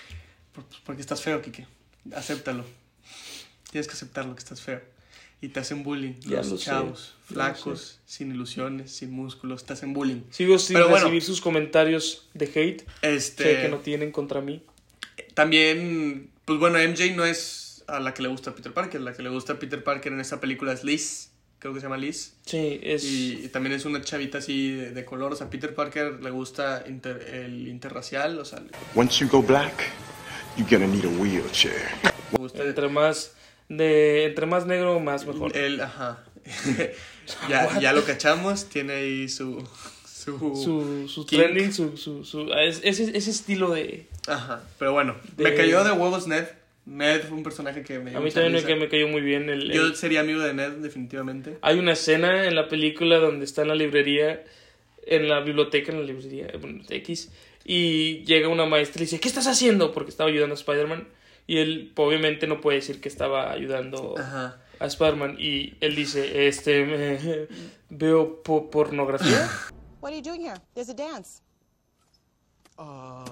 por- 0.53 0.65
pues, 0.65 0.81
porque 0.85 1.01
estás 1.01 1.21
feo, 1.21 1.41
Kike. 1.41 1.67
Acéptalo. 2.15 2.65
Tienes 3.71 3.87
que 3.87 3.93
aceptarlo 3.93 4.33
que 4.35 4.39
estás 4.39 4.61
feo. 4.61 4.81
Y 5.43 5.47
te 5.49 5.59
hacen 5.59 5.81
bullying. 5.83 6.13
Ya 6.21 6.37
los 6.37 6.49
lo 6.49 6.57
sé, 6.57 6.65
chavos, 6.65 7.15
flacos, 7.25 7.99
sin 8.05 8.31
ilusiones, 8.31 8.91
sin 8.91 9.11
músculos, 9.11 9.65
te 9.65 9.73
hacen 9.73 9.91
bullying. 9.93 10.21
Sigo 10.29 10.59
sin 10.59 10.75
Pero 10.75 10.87
bueno. 10.89 11.03
recibir 11.05 11.23
sus 11.23 11.41
comentarios 11.41 12.27
de 12.35 12.45
hate 12.45 12.85
Este, 13.01 13.43
que, 13.43 13.61
que 13.63 13.69
no 13.69 13.77
tienen 13.77 14.11
contra 14.11 14.39
mí. 14.41 14.61
También, 15.33 16.29
pues 16.45 16.59
bueno, 16.59 16.77
MJ 16.77 17.15
no 17.15 17.25
es 17.25 17.83
a 17.87 17.99
la 17.99 18.13
que 18.13 18.21
le 18.21 18.27
gusta 18.29 18.53
Peter 18.53 18.71
Parker, 18.73 19.01
la 19.01 19.13
que 19.13 19.23
le 19.23 19.29
gusta 19.29 19.57
Peter 19.59 19.83
Parker 19.83 20.13
en 20.13 20.19
esta 20.19 20.39
película 20.39 20.73
es 20.73 20.83
Liz, 20.83 21.30
creo 21.61 21.73
que 21.73 21.79
se 21.79 21.85
llama 21.85 21.97
Liz. 21.97 22.33
Sí, 22.45 22.79
es 22.83 23.03
Y, 23.05 23.43
y 23.45 23.47
también 23.47 23.73
es 23.75 23.85
una 23.85 24.01
chavita 24.01 24.39
así 24.39 24.71
de, 24.71 24.91
de 24.91 25.05
color. 25.05 25.31
O 25.31 25.35
sea, 25.37 25.49
Peter 25.49 25.73
Parker 25.73 26.19
le 26.21 26.29
gusta 26.31 26.83
inter- 26.87 27.25
el 27.33 27.67
interracial. 27.69 28.37
O 28.39 28.43
sea, 28.45 28.59
le 28.59 28.71
Once 28.95 29.19
you 29.23 29.29
go 29.29 29.41
black, 29.41 29.89
you're 30.57 30.69
gonna 30.69 30.91
need 30.93 31.05
a 31.05 31.21
wheelchair. 31.21 31.79
gusta 32.31 32.63
entre 32.63 32.89
más 32.89 33.33
de 33.69 34.25
entre 34.25 34.45
más 34.47 34.65
negro 34.65 34.99
más 34.99 35.25
mejor. 35.25 35.55
el. 35.55 35.79
Ajá. 35.79 36.23
ya, 37.49 37.79
ya 37.79 37.93
lo 37.93 38.03
cachamos. 38.03 38.65
Tiene 38.65 38.93
ahí 38.93 39.29
su. 39.29 39.63
Su. 40.05 41.07
su 41.07 41.25
trending, 41.25 41.73
su, 41.73 41.97
su, 41.97 42.23
su 42.25 42.51
es- 42.53 42.81
ese, 42.83 43.15
ese 43.17 43.31
estilo 43.31 43.71
de 43.71 44.07
Ajá. 44.27 44.61
Pero 44.77 44.93
bueno, 44.93 45.15
De- 45.35 45.43
me 45.43 45.55
cayó 45.55 45.83
de 45.83 45.91
huevos 45.91 46.27
Ned. 46.27 46.45
Ned 46.85 47.21
fue 47.21 47.37
un 47.37 47.43
personaje 47.43 47.83
que 47.83 47.99
me 47.99 48.09
dio 48.09 48.19
a 48.19 48.21
mí 48.21 48.31
también 48.31 48.53
me, 48.53 48.63
que 48.63 48.75
me 48.75 48.89
cayó 48.89 49.07
muy 49.07 49.21
bien 49.21 49.49
el, 49.49 49.69
el- 49.69 49.71
Yo 49.71 49.95
sería 49.95 50.21
amigo 50.21 50.41
de 50.41 50.53
Ned, 50.53 50.71
definitivamente. 50.77 51.57
Hay 51.61 51.77
una 51.77 51.91
escena 51.93 52.45
en 52.45 52.55
la 52.55 52.67
película 52.67 53.17
donde 53.19 53.45
está 53.45 53.61
en 53.61 53.67
la 53.69 53.75
librería, 53.75 54.43
en 55.05 55.29
la 55.29 55.41
biblioteca, 55.41 55.91
en 55.91 55.99
la 55.99 56.05
librería, 56.05 56.47
bueno, 56.59 56.83
X, 56.89 57.31
y 57.63 58.23
llega 58.25 58.47
una 58.47 58.65
maestra 58.65 59.01
y 59.01 59.05
dice, 59.05 59.19
¿qué 59.19 59.27
estás 59.27 59.45
haciendo? 59.47 59.91
Porque 59.93 60.09
estaba 60.09 60.29
ayudando 60.29 60.53
a 60.55 60.57
Spider-Man. 60.57 61.07
Y 61.47 61.57
él 61.57 61.91
obviamente 61.95 62.47
no 62.47 62.61
puede 62.61 62.77
decir 62.77 62.99
que 63.01 63.09
estaba 63.09 63.51
ayudando 63.51 64.15
Ajá. 64.17 64.61
a 64.79 64.85
Spider-Man. 64.85 65.35
Y 65.39 65.73
él 65.81 65.95
dice, 65.95 66.47
este, 66.47 66.85
me- 66.85 67.47
veo 67.89 68.41
po- 68.41 68.69
pornografía. 68.71 69.47
What 70.01 70.09
are 70.13 70.17
you 70.17 70.23
doing 70.23 70.41
here? 70.41 70.59
There's 70.73 70.89
a 70.89 70.93
dance. 70.95 71.41
Uh, 72.77 73.23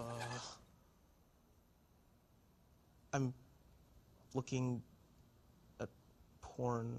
looking 4.33 4.81
at 5.79 5.89
porn. 6.55 6.95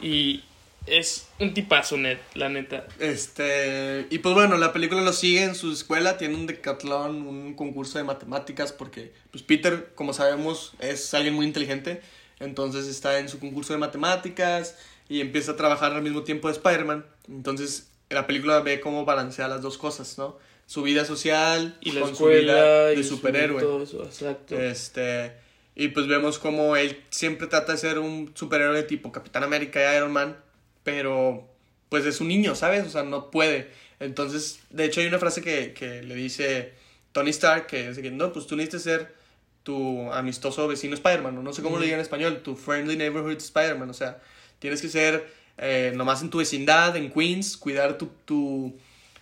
Y 0.00 0.42
es 0.86 1.28
un 1.38 1.52
tipazo, 1.54 1.96
net, 1.96 2.18
la 2.34 2.48
neta. 2.48 2.86
Este, 2.98 4.06
y 4.10 4.18
pues 4.18 4.34
bueno, 4.34 4.56
la 4.56 4.72
película 4.72 5.02
lo 5.02 5.12
sigue 5.12 5.42
en 5.44 5.54
su 5.54 5.72
escuela, 5.72 6.16
tiene 6.16 6.34
un 6.34 6.46
decatlón, 6.46 7.26
un 7.26 7.54
concurso 7.54 7.98
de 7.98 8.04
matemáticas, 8.04 8.72
porque 8.72 9.12
pues 9.30 9.42
Peter, 9.42 9.92
como 9.94 10.12
sabemos, 10.12 10.72
es 10.80 11.12
alguien 11.14 11.34
muy 11.34 11.46
inteligente, 11.46 12.00
entonces 12.38 12.86
está 12.86 13.18
en 13.18 13.28
su 13.28 13.38
concurso 13.38 13.72
de 13.74 13.78
matemáticas 13.78 14.76
y 15.08 15.20
empieza 15.20 15.52
a 15.52 15.56
trabajar 15.56 15.92
al 15.92 16.02
mismo 16.02 16.22
tiempo 16.22 16.48
de 16.48 16.54
Spider-Man, 16.54 17.04
entonces 17.28 17.90
la 18.08 18.26
película 18.26 18.60
ve 18.60 18.80
cómo 18.80 19.04
balancea 19.04 19.48
las 19.48 19.60
dos 19.60 19.76
cosas, 19.76 20.16
¿no? 20.18 20.38
Su 20.66 20.82
vida 20.82 21.04
social 21.04 21.76
Y 21.80 21.92
la 21.92 22.00
con 22.02 22.16
su 22.16 22.26
vida 22.26 22.36
escuela 22.38 22.64
de 22.86 22.94
y 22.94 23.02
su- 23.04 23.16
superhéroe. 23.16 23.60
todo 23.60 23.82
eso, 23.82 24.04
exacto. 24.04 24.58
Este, 24.58 25.32
y 25.74 25.88
pues 25.88 26.06
vemos 26.06 26.38
como 26.38 26.76
él 26.76 27.02
siempre 27.10 27.46
trata 27.46 27.72
de 27.72 27.78
ser 27.78 27.98
un 27.98 28.32
superhéroe 28.34 28.82
tipo 28.82 29.12
Capitán 29.12 29.44
América 29.44 29.80
y 29.80 29.96
Iron 29.96 30.12
Man, 30.12 30.36
pero 30.84 31.48
pues 31.88 32.06
es 32.06 32.20
un 32.20 32.28
niño, 32.28 32.54
¿sabes? 32.54 32.86
O 32.86 32.90
sea, 32.90 33.02
no 33.02 33.30
puede. 33.30 33.70
Entonces, 33.98 34.60
de 34.70 34.84
hecho 34.84 35.00
hay 35.00 35.06
una 35.06 35.18
frase 35.18 35.42
que, 35.42 35.72
que 35.72 36.02
le 36.02 36.14
dice 36.14 36.72
Tony 37.12 37.30
Stark, 37.30 37.66
que 37.66 37.88
dice 37.88 38.02
que 38.02 38.10
no, 38.10 38.32
pues 38.32 38.46
tú 38.46 38.56
necesitas 38.56 38.82
ser 38.82 39.14
tu 39.62 40.10
amistoso 40.12 40.66
vecino 40.68 40.94
Spider-Man, 40.94 41.34
¿no? 41.34 41.42
No 41.42 41.52
sé 41.52 41.62
cómo 41.62 41.76
lo 41.76 41.82
diga 41.82 41.94
en 41.94 42.00
español, 42.00 42.40
tu 42.42 42.56
friendly 42.56 42.96
neighborhood 42.96 43.36
Spider-Man, 43.36 43.90
o 43.90 43.94
sea, 43.94 44.20
tienes 44.58 44.80
que 44.80 44.88
ser 44.88 45.26
eh, 45.58 45.92
nomás 45.94 46.22
en 46.22 46.30
tu 46.30 46.38
vecindad, 46.38 46.96
en 46.96 47.10
Queens, 47.10 47.56
cuidar 47.56 47.98
tu, 47.98 48.10
tu, 48.24 48.74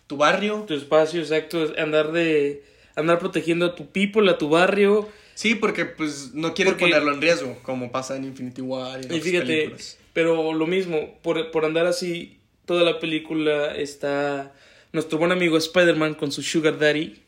tu 0.07 0.17
barrio. 0.17 0.64
Tu 0.67 0.75
espacio, 0.75 1.21
exacto, 1.21 1.73
andar 1.78 2.12
de 2.12 2.64
andar 2.95 3.19
protegiendo 3.19 3.67
a 3.67 3.75
tu 3.75 3.90
people, 3.90 4.31
a 4.31 4.38
tu 4.38 4.49
barrio. 4.49 5.09
Sí, 5.38 5.54
porque 5.54 5.85
pues 5.85 6.35
no 6.35 6.52
quiere 6.52 6.73
Porque- 6.73 6.87
ponerlo 6.87 7.12
en 7.14 7.21
riesgo, 7.21 7.57
como 7.62 7.92
pasa 7.92 8.16
en 8.16 8.25
Infinity 8.25 8.61
War 8.61 9.00
y 9.00 9.07
en 9.07 9.14
Y 9.14 9.21
fíjate, 9.21 9.47
películas. 9.47 9.97
pero 10.12 10.52
lo 10.52 10.66
mismo, 10.66 11.16
por, 11.23 11.52
por 11.52 11.64
andar 11.64 11.87
así, 11.87 12.40
toda 12.66 12.83
la 12.83 12.99
película 12.99 13.73
está 13.76 14.52
nuestro 14.92 15.16
buen 15.16 15.30
amigo 15.30 15.57
Spider-Man 15.57 16.14
con 16.14 16.33
su 16.33 16.42
Sugar 16.42 16.76
Daddy, 16.80 17.23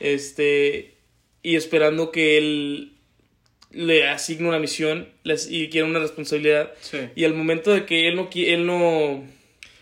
este, 0.00 0.96
y 1.44 1.54
esperando 1.54 2.10
que 2.10 2.36
él 2.38 2.94
le 3.70 4.08
asigne 4.08 4.48
una 4.48 4.58
misión 4.58 5.08
les- 5.22 5.48
y 5.48 5.68
quiera 5.68 5.86
una 5.86 6.00
responsabilidad. 6.00 6.72
Sí. 6.80 6.98
Y 7.14 7.24
al 7.24 7.34
momento 7.34 7.70
de 7.70 7.86
que 7.86 8.08
él 8.08 8.16
no, 8.16 8.28
él 8.34 8.66
no, 8.66 9.22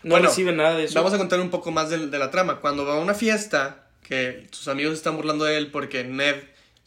no 0.03 0.11
Bueno, 0.11 0.27
recibe 0.27 0.51
nada 0.51 0.77
de 0.77 0.83
eso. 0.83 0.93
Vamos 0.93 1.13
a 1.13 1.17
contar 1.17 1.39
un 1.39 1.49
poco 1.49 1.71
más 1.71 1.89
de, 1.89 2.05
de 2.05 2.19
la 2.19 2.29
trama. 2.29 2.59
Cuando 2.59 2.85
va 2.85 2.93
a 2.97 2.99
una 2.99 3.15
fiesta, 3.15 3.87
que 4.07 4.45
sus 4.51 4.67
amigos 4.67 4.93
están 4.93 5.15
burlando 5.15 5.45
de 5.45 5.57
él 5.57 5.71
porque 5.71 6.03
Ned 6.03 6.35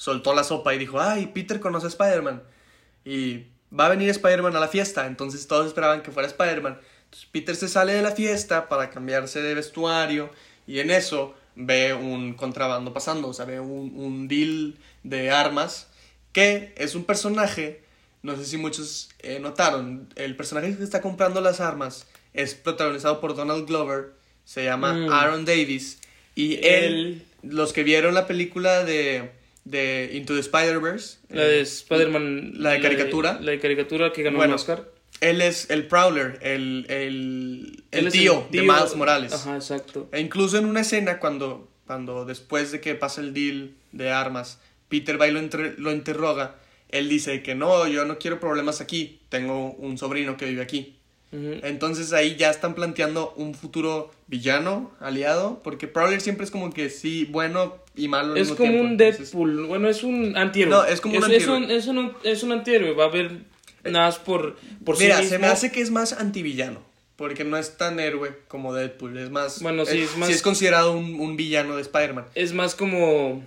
soltó 0.02 0.34
la 0.34 0.42
sopa 0.42 0.74
y 0.74 0.78
dijo, 0.78 1.00
ay, 1.00 1.28
Peter 1.28 1.60
conoce 1.60 1.86
a 1.86 1.88
Spider-Man. 1.88 2.42
Y 3.04 3.44
va 3.72 3.86
a 3.86 3.90
venir 3.90 4.08
Spider-Man 4.08 4.56
a 4.56 4.58
la 4.58 4.66
fiesta, 4.66 5.06
entonces 5.06 5.46
todos 5.46 5.68
esperaban 5.68 6.02
que 6.02 6.10
fuera 6.10 6.26
Spider-Man. 6.26 6.80
Entonces 7.04 7.28
Peter 7.30 7.54
se 7.54 7.68
sale 7.68 7.92
de 7.92 8.02
la 8.02 8.10
fiesta 8.10 8.68
para 8.68 8.90
cambiarse 8.90 9.40
de 9.40 9.54
vestuario 9.54 10.28
y 10.66 10.80
en 10.80 10.90
eso 10.90 11.36
ve 11.54 11.94
un 11.94 12.34
contrabando 12.34 12.92
pasando, 12.92 13.28
o 13.28 13.32
sea, 13.32 13.44
ve 13.44 13.60
un, 13.60 13.92
un 13.94 14.26
deal 14.26 14.74
de 15.04 15.30
armas 15.30 15.86
que 16.32 16.74
es 16.76 16.96
un 16.96 17.04
personaje, 17.04 17.84
no 18.22 18.34
sé 18.34 18.44
si 18.44 18.56
muchos 18.56 19.08
eh, 19.20 19.38
notaron, 19.38 20.08
el 20.16 20.34
personaje 20.34 20.76
que 20.76 20.82
está 20.82 21.00
comprando 21.00 21.40
las 21.40 21.60
armas 21.60 22.08
es 22.34 22.56
protagonizado 22.56 23.20
por 23.20 23.36
Donald 23.36 23.68
Glover, 23.68 24.14
se 24.44 24.64
llama 24.64 24.94
Mm. 24.94 25.12
Aaron 25.12 25.44
Davis 25.44 26.00
y 26.34 26.58
él, 26.66 27.24
los 27.44 27.72
que 27.72 27.84
vieron 27.84 28.14
la 28.14 28.26
película 28.26 28.82
de, 28.82 29.30
de 29.64 30.10
Into 30.14 30.34
the 30.34 30.40
Spider-Verse, 30.40 31.18
La 31.30 31.42
de 31.42 31.58
eh, 31.58 31.62
Spider-Man. 31.62 32.52
la 32.56 32.70
de 32.70 32.80
caricatura. 32.80 33.38
La 33.40 33.52
de 33.52 33.60
caricatura 33.60 34.12
que 34.12 34.22
ganó 34.22 34.38
Bueno, 34.38 34.52
el 34.54 34.56
Oscar. 34.56 34.88
él 35.20 35.40
es 35.40 35.70
el 35.70 35.86
Prowler, 35.86 36.38
el, 36.42 36.86
el, 36.88 37.84
el 37.92 38.10
tío, 38.10 38.46
de 38.50 38.62
Miles 38.62 38.96
Morales. 38.96 39.32
Ajá, 39.32 39.54
exacto. 39.56 40.08
E 40.12 40.20
incluso 40.20 40.58
en 40.58 40.64
una 40.66 40.80
escena 40.80 41.18
cuando, 41.20 41.68
cuando 41.86 42.24
después 42.24 42.72
de 42.72 42.80
que 42.80 42.94
pasa 42.94 43.20
el 43.20 43.32
deal 43.34 43.70
de 43.92 44.10
armas, 44.10 44.58
Peter 44.88 45.20
va 45.20 45.28
y 45.28 45.30
lo, 45.32 45.40
lo 45.78 45.92
interroga, 45.92 46.56
él 46.88 47.08
dice 47.08 47.42
que 47.42 47.54
no, 47.54 47.86
yo 47.86 48.04
no 48.04 48.18
quiero 48.18 48.40
problemas 48.40 48.80
aquí, 48.80 49.20
tengo 49.28 49.70
un 49.72 49.96
sobrino 49.96 50.36
que 50.36 50.46
vive 50.46 50.62
aquí. 50.62 50.96
Entonces 51.32 52.12
ahí 52.12 52.36
ya 52.36 52.50
están 52.50 52.74
planteando 52.74 53.32
un 53.36 53.54
futuro 53.54 54.10
villano, 54.26 54.90
aliado, 55.00 55.60
porque 55.64 55.88
Prowler 55.88 56.20
siempre 56.20 56.44
es 56.44 56.50
como 56.50 56.72
que 56.72 56.90
sí, 56.90 57.24
bueno 57.30 57.76
y 57.96 58.08
malo 58.08 58.32
al 58.32 58.38
Es 58.38 58.48
mismo 58.50 58.56
como 58.56 58.68
tiempo, 58.70 58.84
un 58.86 58.92
entonces- 58.92 59.18
Deadpool. 59.32 59.66
Bueno, 59.66 59.88
es 59.88 60.02
un 60.02 60.36
antihéroe. 60.36 60.70
No, 60.74 60.84
es 60.84 61.00
como 61.00 61.14
un 61.16 61.20
es, 61.20 61.24
antihéroe. 61.24 61.56
un, 61.56 61.70
es, 61.70 61.86
un, 61.86 62.12
es 62.22 62.42
un 62.42 62.52
antihéroe. 62.52 62.92
Va 62.92 63.04
a 63.04 63.06
haber 63.08 63.30
nada 63.84 64.06
más 64.06 64.18
por, 64.18 64.56
por 64.84 64.96
sí 64.96 65.04
Mira, 65.04 65.16
mismo. 65.18 65.30
se 65.30 65.38
me 65.38 65.46
hace 65.46 65.72
que 65.72 65.80
es 65.80 65.90
más 65.90 66.12
antivillano, 66.12 66.82
porque 67.16 67.44
no 67.44 67.56
es 67.56 67.78
tan 67.78 67.98
héroe 67.98 68.36
como 68.48 68.74
Deadpool, 68.74 69.16
es 69.16 69.30
más... 69.30 69.62
Bueno, 69.62 69.86
sí, 69.86 70.00
es 70.00 70.16
más- 70.18 70.28
sí 70.28 70.34
es 70.34 70.42
considerado 70.42 70.92
un, 70.92 71.18
un 71.18 71.36
villano 71.36 71.76
de 71.76 71.82
Spider-Man. 71.82 72.26
Es 72.34 72.52
más 72.52 72.74
como. 72.74 73.42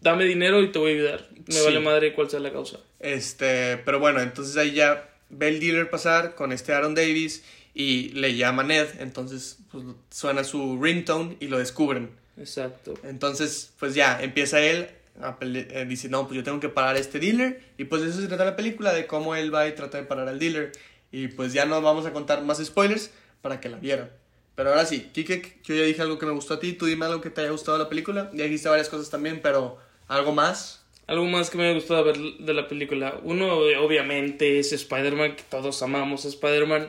Dame 0.00 0.24
dinero 0.24 0.62
y 0.62 0.70
te 0.72 0.78
voy 0.78 0.92
a 0.92 0.94
ayudar. 0.94 1.28
Me 1.46 1.52
Sí. 1.54 1.60
vale 1.64 1.80
madre 1.80 2.12
cuál 2.14 2.30
sea 2.30 2.40
la 2.40 2.52
causa. 2.52 2.78
Este, 3.00 3.76
pero 3.78 3.98
bueno, 4.00 4.20
entonces 4.20 4.56
ahí 4.56 4.72
ya 4.72 5.08
ve 5.32 5.48
el 5.48 5.60
dealer 5.60 5.90
pasar 5.90 6.36
con 6.36 6.52
este 6.52 6.72
Aaron 6.72 6.94
Davis 6.94 7.42
y 7.74 8.10
le 8.10 8.36
llama 8.36 8.62
Ned, 8.62 8.86
entonces 9.00 9.58
pues, 9.70 9.84
suena 10.10 10.44
su 10.44 10.80
ringtone 10.80 11.36
y 11.40 11.48
lo 11.48 11.58
descubren. 11.58 12.10
Exacto. 12.36 12.94
Entonces, 13.02 13.72
pues 13.78 13.94
ya, 13.94 14.22
empieza 14.22 14.60
él 14.60 14.88
a 15.20 15.36
eh, 15.40 15.84
dice, 15.88 16.08
no, 16.08 16.26
pues 16.26 16.36
yo 16.36 16.44
tengo 16.44 16.60
que 16.60 16.68
parar 16.68 16.96
a 16.96 16.98
este 16.98 17.18
dealer 17.18 17.62
y 17.76 17.84
pues 17.84 18.02
de 18.02 18.08
eso 18.08 18.20
se 18.20 18.28
trata 18.28 18.44
la 18.44 18.56
película, 18.56 18.92
de 18.92 19.06
cómo 19.06 19.34
él 19.34 19.54
va 19.54 19.68
y 19.68 19.72
trata 19.72 19.98
de 19.98 20.04
parar 20.04 20.28
al 20.28 20.38
dealer 20.38 20.72
y 21.10 21.28
pues 21.28 21.52
ya 21.52 21.66
no 21.66 21.80
vamos 21.82 22.06
a 22.06 22.12
contar 22.12 22.42
más 22.42 22.64
spoilers 22.64 23.10
para 23.42 23.60
que 23.60 23.68
la 23.68 23.78
vieran. 23.78 24.10
Pero 24.54 24.70
ahora 24.70 24.86
sí, 24.86 25.10
Kike, 25.12 25.60
yo 25.64 25.74
ya 25.74 25.82
dije 25.82 26.02
algo 26.02 26.18
que 26.18 26.26
me 26.26 26.32
gustó 26.32 26.54
a 26.54 26.60
ti, 26.60 26.72
tú 26.72 26.86
dime 26.86 27.06
algo 27.06 27.20
que 27.20 27.30
te 27.30 27.40
haya 27.40 27.50
gustado 27.50 27.78
de 27.78 27.84
la 27.84 27.90
película, 27.90 28.30
ya 28.34 28.44
dijiste 28.44 28.68
varias 28.68 28.88
cosas 28.88 29.10
también, 29.10 29.40
pero 29.42 29.78
algo 30.08 30.32
más. 30.32 30.81
Algo 31.06 31.24
más 31.26 31.50
que 31.50 31.58
me 31.58 31.68
ha 31.68 31.72
gustado 31.74 32.04
ver 32.04 32.16
de 32.18 32.54
la 32.54 32.68
película. 32.68 33.18
Uno, 33.24 33.56
obviamente, 33.56 34.58
es 34.58 34.72
Spider-Man, 34.72 35.36
que 35.36 35.42
todos 35.50 35.82
amamos 35.82 36.24
a 36.24 36.28
Spider-Man. 36.28 36.88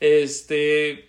Este. 0.00 1.06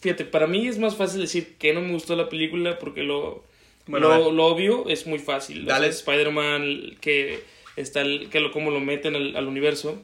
Fíjate, 0.00 0.24
para 0.24 0.46
mí 0.46 0.66
es 0.66 0.78
más 0.78 0.96
fácil 0.96 1.20
decir 1.20 1.56
que 1.58 1.72
no 1.72 1.80
me 1.82 1.92
gustó 1.92 2.16
la 2.16 2.28
película 2.28 2.78
porque 2.78 3.02
lo, 3.02 3.44
Bueno, 3.86 4.08
lo, 4.08 4.32
lo 4.32 4.46
obvio 4.46 4.88
es 4.88 5.06
muy 5.06 5.18
fácil. 5.18 5.62
O 5.62 5.64
sea, 5.66 5.74
Dale. 5.74 5.88
Spider-Man, 5.88 6.96
que 7.00 7.40
está 7.76 8.00
el- 8.00 8.28
que 8.30 8.40
lo, 8.40 8.50
como 8.50 8.70
lo 8.70 8.80
meten 8.80 9.14
al, 9.14 9.36
al 9.36 9.46
universo. 9.46 10.00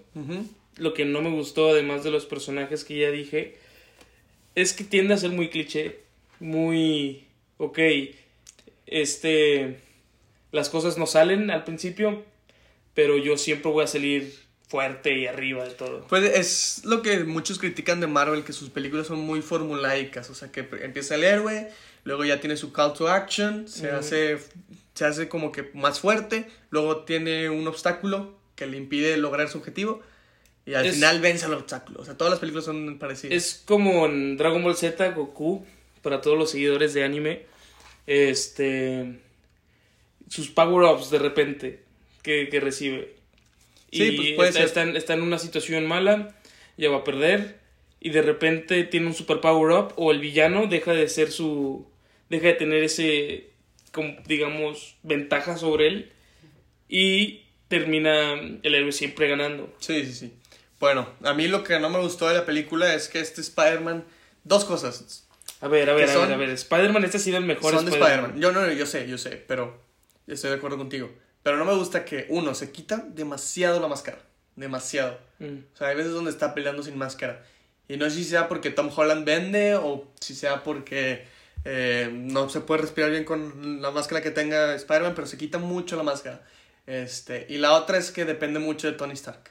Lo 0.77 0.93
que 0.95 1.07
no 1.07 1.23
me 1.23 1.31
gustó, 1.31 1.71
además 1.71 2.05
de 2.05 2.11
los 2.11 2.27
personajes 2.27 2.85
que 2.85 2.99
ya 2.99 3.11
dije, 3.11 3.57
es 4.55 4.75
que 4.75 4.85
tiende 4.85 5.15
a 5.15 5.17
ser 5.17 5.31
muy 5.31 5.49
cliché. 5.49 6.01
Muy. 6.41 7.25
Ok. 7.59 7.79
Este. 8.87 9.79
Las 10.53 10.69
cosas 10.69 10.97
no 10.99 11.07
salen 11.07 11.51
al 11.51 11.65
principio, 11.65 12.25
pero 12.95 13.17
yo 13.19 13.37
siempre 13.37 13.71
voy 13.71 13.85
a 13.85 13.87
salir 13.87 14.35
fuerte 14.69 15.17
y 15.17 15.27
arriba 15.27 15.65
de 15.65 15.71
todo. 15.75 16.07
Pues 16.09 16.25
es 16.25 16.85
lo 16.85 17.03
que 17.03 17.25
muchos 17.25 17.59
critican 17.59 18.01
de 18.01 18.07
Marvel, 18.07 18.43
que 18.45 18.53
sus 18.53 18.71
películas 18.71 19.07
son 19.07 19.21
muy 19.21 19.43
formulaicas, 19.43 20.29
o 20.31 20.35
sea, 20.35 20.51
que 20.51 20.69
empieza 20.83 21.15
el 21.15 21.25
héroe, 21.25 21.69
luego 22.05 22.25
ya 22.25 22.41
tiene 22.41 22.57
su 22.57 22.73
call 22.73 22.93
to 22.95 23.09
action, 23.09 23.69
se, 23.69 23.91
hace, 23.91 24.39
se 24.95 25.05
hace 25.05 25.29
como 25.29 25.53
que 25.53 25.71
más 25.75 26.01
fuerte, 26.01 26.49
luego 26.71 27.05
tiene 27.05 27.49
un 27.51 27.67
obstáculo 27.69 28.37
que 28.57 28.67
le 28.67 28.77
impide 28.77 29.17
lograr 29.19 29.49
su 29.49 29.59
objetivo, 29.59 30.01
y 30.65 30.75
al 30.75 30.87
Es- 30.87 30.95
final 30.95 31.21
vence 31.21 31.45
al 31.45 31.55
obstáculo. 31.55 32.01
O 32.01 32.05
sea, 32.05 32.17
todas 32.17 32.33
las 32.33 32.41
películas 32.41 32.65
son 32.65 32.99
parecidas. 32.99 33.37
Es 33.37 33.63
como 33.65 34.07
en 34.07 34.37
Dragon 34.37 34.65
Ball 34.65 34.77
Z, 34.77 35.11
Goku, 35.11 35.65
para 36.03 36.21
todos 36.21 36.37
los 36.37 36.51
seguidores 36.51 36.93
de 36.93 37.05
anime. 37.05 37.47
Este. 38.07 39.21
Sus 40.29 40.49
power-ups 40.51 41.11
de 41.11 41.19
repente 41.19 41.83
que, 42.23 42.49
que 42.49 42.61
recibe. 42.61 43.15
Sí, 43.93 44.03
y 44.09 44.17
pues 44.17 44.33
puede 44.35 44.49
está, 44.51 44.61
ser. 44.61 44.67
está 44.69 44.83
en, 44.83 44.97
está 44.97 45.15
en 45.15 45.23
una 45.23 45.39
situación 45.39 45.87
mala, 45.87 46.35
ya 46.77 46.91
va 46.91 46.99
a 46.99 47.05
perder. 47.05 47.59
Y 48.01 48.11
de 48.11 48.23
repente 48.23 48.85
tiene 48.85 49.07
un 49.07 49.15
super 49.15 49.41
power-up, 49.41 49.93
o 49.97 50.11
el 50.13 50.21
villano 50.21 50.67
deja 50.67 50.93
de 50.93 51.09
ser 51.09 51.31
su. 51.33 51.87
deja 52.29 52.49
de 52.49 52.55
tener 52.55 52.83
ese. 52.83 53.51
como, 53.93 54.17
digamos, 54.27 54.97
ventaja 55.03 55.57
sobre 55.57 55.87
él. 55.89 56.13
Y 56.89 57.43
termina 57.69 58.35
el 58.63 58.75
héroe 58.75 58.93
siempre 58.93 59.29
ganando. 59.29 59.75
Sí, 59.81 60.05
sí, 60.05 60.13
sí. 60.13 60.33
Bueno, 60.79 61.09
a 61.23 61.33
mí 61.35 61.49
lo 61.49 61.65
que 61.65 61.79
no 61.81 61.89
me 61.89 61.99
gustó 62.01 62.29
de 62.29 62.35
la 62.35 62.45
película 62.45 62.95
es 62.95 63.09
que 63.09 63.19
este 63.21 63.41
Spider-Man... 63.41 64.05
Dos 64.45 64.65
cosas. 64.65 65.27
A 65.61 65.67
ver, 65.69 65.89
a 65.91 65.95
ver, 65.95 66.09
a 66.09 66.13
son- 66.13 66.27
ver, 66.29 66.35
a 66.35 66.37
ver. 66.37 66.51
Spider-Man, 66.51 67.03
este 67.05 67.17
ha 67.17 67.21
sido 67.21 67.39
el 67.39 67.45
mejor 67.45 67.73
son 67.75 67.87
de 67.87 67.91
Spider-Man. 67.93 68.33
Spider-Man. 68.37 68.41
Yo 68.41 68.53
no, 68.53 68.73
yo 68.73 68.87
sé, 68.87 69.09
yo 69.09 69.19
sé, 69.19 69.43
pero 69.49 69.83
estoy 70.35 70.51
de 70.51 70.57
acuerdo 70.57 70.77
contigo. 70.79 71.11
Pero 71.43 71.57
no 71.59 71.65
me 71.65 71.75
gusta 71.75 72.05
que, 72.05 72.27
uno, 72.29 72.55
se 72.55 72.73
quita 72.73 73.05
demasiado 73.09 73.81
la 73.81 73.89
máscara. 73.89 74.19
Demasiado. 74.57 75.19
Mm. 75.39 75.59
O 75.75 75.77
sea, 75.77 75.89
hay 75.89 75.97
veces 75.97 76.13
donde 76.13 76.31
está 76.31 76.55
peleando 76.55 76.83
sin 76.83 76.97
máscara. 76.99 77.45
Y 77.89 77.97
no 77.97 78.05
sé 78.11 78.17
si 78.17 78.25
sea 78.25 78.49
porque 78.49 78.71
Tom 78.71 78.91
Holland 78.95 79.25
vende 79.25 79.77
o 79.77 80.11
si 80.21 80.35
sea 80.35 80.65
porque 80.65 81.25
eh, 81.65 82.11
no 82.13 82.49
se 82.49 82.61
puede 82.61 82.83
respirar 82.83 83.11
bien 83.11 83.25
con 83.25 83.81
la 83.81 83.91
máscara 83.93 84.23
que 84.23 84.31
tenga 84.33 84.75
Spider-Man, 84.75 85.15
pero 85.15 85.27
se 85.27 85.39
quita 85.39 85.59
mucho 85.59 85.97
la 85.97 86.03
máscara. 86.03 86.43
Este, 86.87 87.47
y 87.49 87.59
la 87.59 87.75
otra 87.75 87.99
es 87.99 88.11
que 88.11 88.25
depende 88.25 88.59
mucho 88.59 88.87
de 88.91 88.95
Tony 88.95 89.13
Stark. 89.13 89.51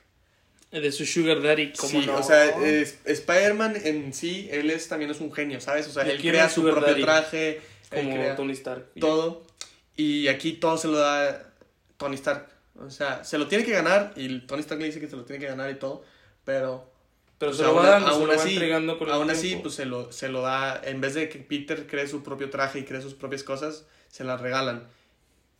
De 0.72 0.92
su 0.92 1.06
Sugar 1.06 1.42
Daddy, 1.42 1.72
como 1.74 2.02
Sí, 2.02 2.06
no. 2.06 2.18
o 2.18 2.24
sea, 2.24 2.46
es- 2.66 2.98
Spider-Man 3.06 3.78
en 3.84 4.14
sí, 4.14 4.50
él 4.52 4.70
es, 4.70 4.90
también 4.90 5.12
es 5.12 5.22
un 5.22 5.32
genio, 5.32 5.62
¿sabes? 5.62 5.88
O 5.88 5.92
sea, 5.92 6.04
él 6.04 6.20
crea 6.20 6.50
su 6.50 6.64
propio 6.64 6.88
daddy. 6.88 7.02
traje, 7.02 7.62
como 7.90 8.12
crea 8.12 8.36
Tony 8.36 8.54
Stark. 8.54 8.88
todo. 9.00 9.46
Y 9.96 10.28
aquí 10.28 10.54
todo 10.54 10.78
se 10.78 10.88
lo 10.88 10.98
da 10.98 11.54
Tony 11.98 12.16
Stark. 12.16 12.48
O 12.78 12.90
sea, 12.90 13.24
se 13.24 13.38
lo 13.38 13.48
tiene 13.48 13.64
que 13.64 13.72
ganar 13.72 14.14
y 14.18 14.42
Tony 14.42 14.60
Stark 14.62 14.82
le 14.82 14.88
dice 14.88 15.00
que 15.00 15.08
se 15.08 15.16
lo 15.16 15.24
tiene 15.24 15.40
que 15.40 15.48
ganar 15.50 15.70
y 15.72 15.76
todo, 15.76 16.04
pero... 16.44 16.92
Pero 17.38 17.52
pues, 17.52 17.58
se 17.58 17.64
lo 17.64 17.76
va 17.76 17.98
aún- 17.98 18.04
se 18.06 18.10
aún 18.12 18.22
lo 18.22 18.28
va 18.28 18.34
así- 18.36 18.54
entregando 18.54 18.98
con 18.98 19.08
el 19.10 19.14
Aún 19.14 19.30
así, 19.30 19.58
pues 19.62 19.76
se 19.76 19.86
lo, 19.86 20.12
se 20.12 20.30
lo 20.30 20.42
da, 20.42 20.82
en 20.84 21.02
vez 21.02 21.14
de 21.16 21.28
que 21.30 21.40
Peter 21.40 21.86
cree 21.88 22.08
su 22.08 22.24
propio 22.24 22.50
traje 22.50 22.80
y 22.80 22.84
cree 22.84 23.02
sus 23.02 23.14
propias 23.14 23.44
cosas, 23.44 23.86
se 24.10 24.24
las 24.24 24.40
regalan. 24.42 24.88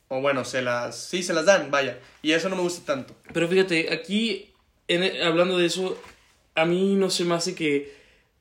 O 0.08 0.22
bueno, 0.22 0.46
se 0.46 0.62
las... 0.62 0.98
Sí, 0.98 1.22
se 1.24 1.34
las 1.34 1.46
dan, 1.46 1.72
vaya. 1.72 2.00
Y 2.22 2.32
eso 2.32 2.48
no 2.50 2.56
me 2.56 2.62
gusta 2.62 2.86
tanto. 2.94 3.14
Pero 3.34 3.48
fíjate, 3.50 3.92
aquí, 3.94 4.54
en- 4.88 5.22
hablando 5.22 5.58
de 5.58 5.66
eso, 5.66 5.98
a 6.56 6.66
mí 6.66 6.96
no 6.96 7.10
se 7.10 7.26
me 7.26 7.36
hace 7.36 7.56
que. 7.56 7.94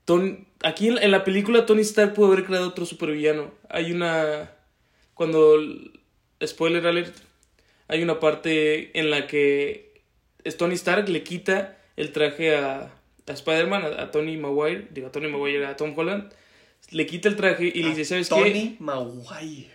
Ton- 0.05 0.47
aquí 0.63 0.89
en, 0.89 0.99
en 0.99 1.11
la 1.11 1.25
película 1.25 1.65
Tony 1.67 1.81
Stark 1.83 2.15
pudo 2.15 2.27
haber 2.33 2.45
creado 2.45 2.69
otro 2.69 2.85
supervillano. 2.87 3.53
Hay 3.69 3.91
una. 3.93 4.53
Cuando. 5.15 5.59
Spoiler 6.45 6.87
alert. 6.87 7.17
Hay 7.89 8.03
una 8.03 8.21
parte 8.21 8.99
en 8.99 9.11
la 9.11 9.27
que 9.27 10.03
es 10.45 10.57
Tony 10.57 10.75
Stark 10.75 11.09
le 11.09 11.23
quita 11.23 11.77
el 11.97 12.13
traje 12.13 12.57
a, 12.57 12.93
a 13.27 13.33
Spider-Man, 13.33 13.85
a, 13.85 14.03
a 14.03 14.11
Tony 14.11 14.37
Maguire, 14.37 14.89
digo 14.91 15.09
a 15.09 15.13
Tony 15.13 15.29
Maguire, 15.29 15.67
a 15.67 15.77
Tom 15.77 15.93
Holland. 15.97 16.33
Le 16.91 17.07
quita 17.07 17.29
el 17.29 17.37
traje 17.37 17.73
y 17.75 17.83
le 17.83 17.91
dice, 17.91 18.05
¿sabes 18.05 18.29
qué? 18.29 18.35
Tony 18.35 18.77
Maguire. 18.79 19.75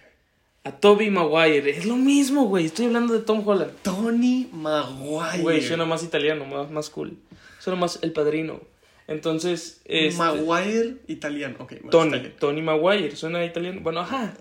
A 0.63 0.71
Toby 0.73 1.09
Maguire. 1.09 1.69
Es 1.69 1.85
lo 1.85 1.95
mismo, 1.95 2.45
güey. 2.45 2.65
Estoy 2.65 2.85
hablando 2.85 3.13
de 3.13 3.21
Tom 3.21 3.47
Holland. 3.47 3.71
Tony 3.81 4.47
Maguire. 4.51 5.41
Güey, 5.41 5.61
suena 5.61 5.85
más 5.85 6.03
italiano, 6.03 6.45
más, 6.45 6.69
más 6.69 6.89
cool. 6.89 7.17
Suena 7.59 7.79
más 7.79 7.99
el 8.03 8.11
padrino. 8.11 8.61
Entonces, 9.07 9.81
este, 9.85 10.17
Maguire 10.17 10.97
italiano. 11.07 11.55
Ok, 11.59 11.73
bueno, 11.81 11.85
está 11.85 11.89
Tony. 11.89 12.33
Tony 12.39 12.61
Maguire, 12.61 13.15
suena 13.15 13.43
italiano. 13.43 13.79
Bueno, 13.81 14.01
ajá. 14.01 14.35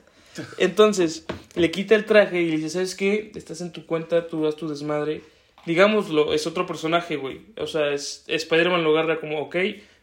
Entonces, 0.58 1.24
le 1.54 1.70
quita 1.70 1.94
el 1.94 2.04
traje 2.04 2.42
y 2.42 2.50
le 2.50 2.56
dice, 2.56 2.70
¿sabes 2.70 2.94
qué? 2.94 3.32
Estás 3.34 3.60
en 3.60 3.72
tu 3.72 3.86
cuenta, 3.86 4.26
tú 4.26 4.44
das 4.44 4.56
tu 4.56 4.68
desmadre. 4.68 5.22
Digámoslo, 5.66 6.32
es 6.32 6.46
otro 6.46 6.66
personaje, 6.66 7.16
güey. 7.16 7.40
O 7.58 7.66
sea, 7.66 7.92
es, 7.92 8.24
Spider-Man 8.26 8.84
lo 8.84 8.90
agarra 8.96 9.20
como, 9.20 9.40
ok, 9.40 9.56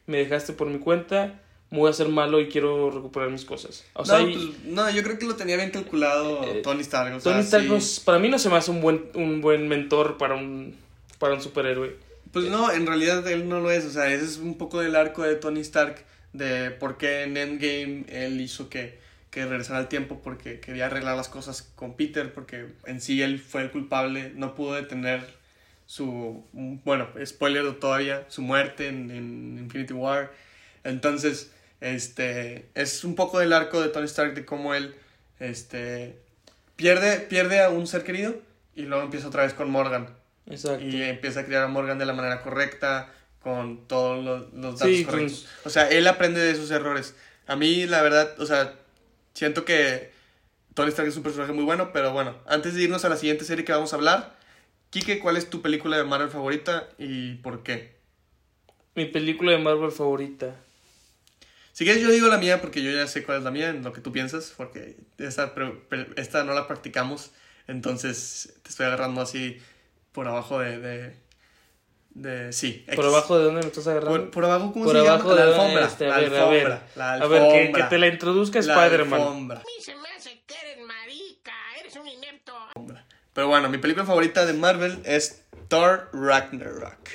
me 0.06 0.18
dejaste 0.20 0.54
por 0.54 0.68
mi 0.68 0.80
cuenta, 0.80 1.42
me 1.72 1.80
voy 1.80 1.88
a 1.88 1.92
hacer 1.92 2.10
malo 2.10 2.40
y 2.40 2.48
quiero 2.50 2.92
recuperar 2.92 3.30
mis 3.32 3.46
cosas. 3.46 3.84
O 3.94 4.06
sea, 4.06 4.20
no, 4.20 4.30
y- 4.30 4.34
pues, 4.36 4.64
no, 4.66 4.90
yo 4.92 5.02
creo 5.04 5.18
que 5.18 5.26
lo 5.26 5.36
tenía 5.36 5.56
bien 5.58 5.72
calculado 5.72 6.44
Eh, 6.44 6.62
Tony 6.64 6.82
Stark. 6.82 7.16
o 7.16 7.20
sea, 7.20 7.32
Tony 7.32 7.44
Stark 7.44 7.82
sí. 7.82 8.02
para 8.06 8.20
mí 8.20 8.30
no 8.30 8.38
se 8.38 8.50
me 8.50 8.58
hace 8.58 8.70
un 8.72 8.82
buen, 8.82 9.06
un 9.16 9.42
buen 9.42 9.68
mentor 9.68 10.18
para 10.18 10.36
un, 10.36 10.76
para 11.18 11.34
un 11.34 11.42
superhéroe. 11.42 11.96
Pues 12.32 12.46
no, 12.46 12.72
en 12.72 12.86
realidad 12.86 13.26
él 13.28 13.48
no 13.50 13.62
lo 13.62 13.72
es. 13.72 13.86
O 13.86 13.90
sea, 13.92 14.14
ese 14.14 14.26
es 14.26 14.38
un 14.38 14.58
poco 14.58 14.82
del 14.82 14.96
arco 14.96 15.24
de 15.24 15.36
Tony 15.36 15.62
Stark. 15.62 16.04
De 16.34 16.70
por 16.70 16.98
qué 16.98 17.24
en 17.24 17.38
Endgame 17.38 18.04
él 18.10 18.42
hizo 18.42 18.68
que, 18.70 19.00
que 19.36 19.46
regresara 19.46 19.80
al 19.80 19.90
tiempo. 19.90 20.22
Porque 20.24 20.62
quería 20.62 20.86
arreglar 20.86 21.18
las 21.18 21.28
cosas 21.28 21.62
con 21.76 21.96
Peter. 21.96 22.34
Porque 22.34 22.68
en 22.86 23.02
sí 23.02 23.22
él 23.22 23.40
fue 23.40 23.62
el 23.64 23.72
culpable. 23.72 24.32
No 24.34 24.56
pudo 24.56 24.74
detener 24.76 25.22
su. 25.86 26.46
Bueno, 26.54 27.10
spoiler 27.24 27.72
todavía. 27.74 28.26
Su 28.30 28.42
muerte 28.42 28.88
en, 28.88 29.12
en 29.12 29.58
Infinity 29.60 29.94
War. 29.94 30.32
Entonces, 30.84 31.52
este. 31.82 32.70
Es 32.74 33.04
un 33.04 33.16
poco 33.16 33.40
del 33.40 33.54
arco 33.54 33.82
de 33.82 33.90
Tony 33.90 34.06
Stark. 34.06 34.34
De 34.34 34.46
cómo 34.46 34.74
él. 34.74 34.96
Este. 35.40 36.18
Pierde, 36.78 37.20
pierde 37.20 37.62
a 37.62 37.70
un 37.70 37.86
ser 37.86 38.04
querido. 38.04 38.36
Y 38.76 38.84
luego 38.84 39.04
empieza 39.04 39.28
otra 39.28 39.44
vez 39.44 39.54
con 39.54 39.70
Morgan. 39.70 40.08
Exacto. 40.50 40.86
Y 40.86 41.02
empieza 41.02 41.42
a 41.42 41.46
criar 41.46 41.64
a 41.64 41.68
Morgan 41.68 41.98
de 41.98 42.06
la 42.06 42.14
manera 42.14 42.42
correcta, 42.42 43.12
con 43.42 43.88
todos 43.88 44.24
los, 44.24 44.54
los 44.54 44.80
datos 44.80 44.96
Sí, 44.96 45.06
correctos. 45.06 45.48
O 45.64 45.70
sea, 45.70 45.90
él 45.90 46.08
aprende 46.08 46.40
de 46.40 46.56
sus 46.56 46.72
errores. 46.72 47.16
A 47.48 47.56
mí, 47.56 47.86
la 47.86 48.02
verdad, 48.02 48.40
o 48.40 48.46
sea, 48.46 48.74
siento 49.36 49.66
que 49.66 50.12
Tony 50.74 50.90
Stark 50.90 51.08
es 51.08 51.18
un 51.18 51.24
personaje 51.24 51.54
muy 51.54 51.64
bueno, 51.64 51.92
pero 51.94 52.12
bueno, 52.12 52.36
antes 52.48 52.74
de 52.74 52.82
irnos 52.82 53.06
a 53.06 53.10
la 53.10 53.18
siguiente 53.18 53.46
serie 53.46 53.64
que 53.64 53.72
vamos 53.72 53.94
a 53.94 53.98
hablar, 53.98 54.36
Kike, 54.90 55.20
¿cuál 55.20 55.38
es 55.38 55.50
tu 55.50 55.62
película 55.62 55.98
de 55.98 56.04
Marvel 56.04 56.30
favorita 56.30 56.90
y 56.98 57.36
por 57.36 57.62
qué? 57.62 57.96
Mi 58.96 59.06
película 59.06 59.52
de 59.52 59.60
Marvel 59.60 59.92
favorita. 59.92 60.56
Si 61.74 61.84
quieres, 61.84 62.02
yo 62.02 62.10
digo 62.10 62.28
la 62.28 62.38
mía 62.38 62.62
porque 62.62 62.82
yo 62.82 62.90
ya 62.92 63.06
sé 63.06 63.24
cuál 63.24 63.40
es 63.40 63.44
la 63.44 63.52
mía, 63.52 63.70
en 63.70 63.84
lo 63.84 63.92
que 63.92 64.00
tú 64.02 64.14
piensas, 64.14 64.54
porque 64.56 64.96
esta, 65.18 65.54
esta 66.16 66.44
no 66.46 66.54
la 66.54 66.68
practicamos, 66.68 67.32
entonces 67.68 68.54
te 68.64 68.70
estoy 68.70 68.86
agarrando 68.86 69.22
así 69.22 69.60
por 70.14 70.28
abajo 70.28 70.60
de... 70.60 70.80
de, 70.80 71.25
de 72.16 72.52
sí. 72.54 72.84
¿Por 72.96 73.06
abajo 73.06 73.38
de 73.38 73.44
dónde 73.46 73.62
me 73.62 73.68
estás 73.68 73.86
agarrando? 73.88 74.20
Por, 74.22 74.32
por 74.32 74.46
abajo, 74.46 74.72
¿cómo 74.74 74.86
Por 74.86 74.96
se 74.96 75.00
abajo 75.08 75.30
llama? 75.30 75.42
de 75.42 75.46
La 75.46 75.52
alfombra. 75.56 75.86
este, 75.86 76.08
la 76.08 76.16
a 76.16 76.20
ver, 76.20 76.34
a 76.34 76.38
alfombra. 76.48 76.88
La 76.96 77.14
A 77.14 77.28
ver, 77.28 77.42
que, 77.44 77.48
que 77.50 77.60
alfombra. 77.60 77.90
te 77.90 77.98
la 78.00 78.08
introduzca 78.08 78.62
La 78.62 78.74
Spider-Man. 78.84 79.22
alfombra. 79.22 79.62
Se 79.82 79.96
me 79.96 80.10
hace 80.18 80.42
que 80.48 80.56
eres 80.64 80.86
marica, 80.86 81.52
eres 81.80 81.96
un 81.96 82.08
inepto. 82.08 82.54
Pero 83.34 83.48
bueno, 83.48 83.70
mi 83.70 83.78
película 83.78 84.06
favorita 84.06 84.46
de 84.46 84.54
Marvel 84.54 85.00
es 85.04 85.44
Thor 85.68 86.10
Ragnarok. 86.14 87.10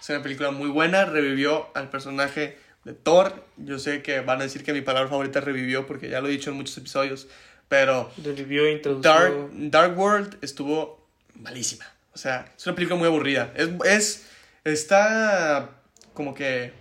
Es 0.00 0.08
una 0.10 0.22
película 0.22 0.50
muy 0.50 0.70
buena, 0.70 1.04
revivió 1.04 1.68
al 1.74 1.90
personaje 1.90 2.58
de 2.84 2.94
Thor. 2.94 3.44
Yo 3.58 3.78
sé 3.78 4.02
que 4.02 4.20
van 4.20 4.40
a 4.40 4.44
decir 4.44 4.64
que 4.64 4.72
mi 4.72 4.80
palabra 4.80 5.08
favorita 5.10 5.40
es 5.40 5.44
revivió 5.44 5.86
porque 5.86 6.08
ya 6.08 6.20
lo 6.20 6.28
he 6.28 6.30
dicho 6.30 6.48
en 6.50 6.56
muchos 6.56 6.78
episodios, 6.78 7.26
pero 7.68 8.10
Revivió 8.24 8.64
e 8.64 8.72
introdujo. 8.72 9.02
Dark, 9.02 9.34
Dark 9.52 9.98
World 9.98 10.38
estuvo 10.40 11.04
malísima. 11.34 11.84
O 12.14 12.18
sea, 12.18 12.50
es 12.56 12.64
una 12.66 12.74
película 12.74 12.96
muy 12.98 13.08
aburrida. 13.08 13.52
Es, 13.56 13.68
es 13.84 14.25
está 14.72 15.70
como 16.14 16.34
que 16.34 16.72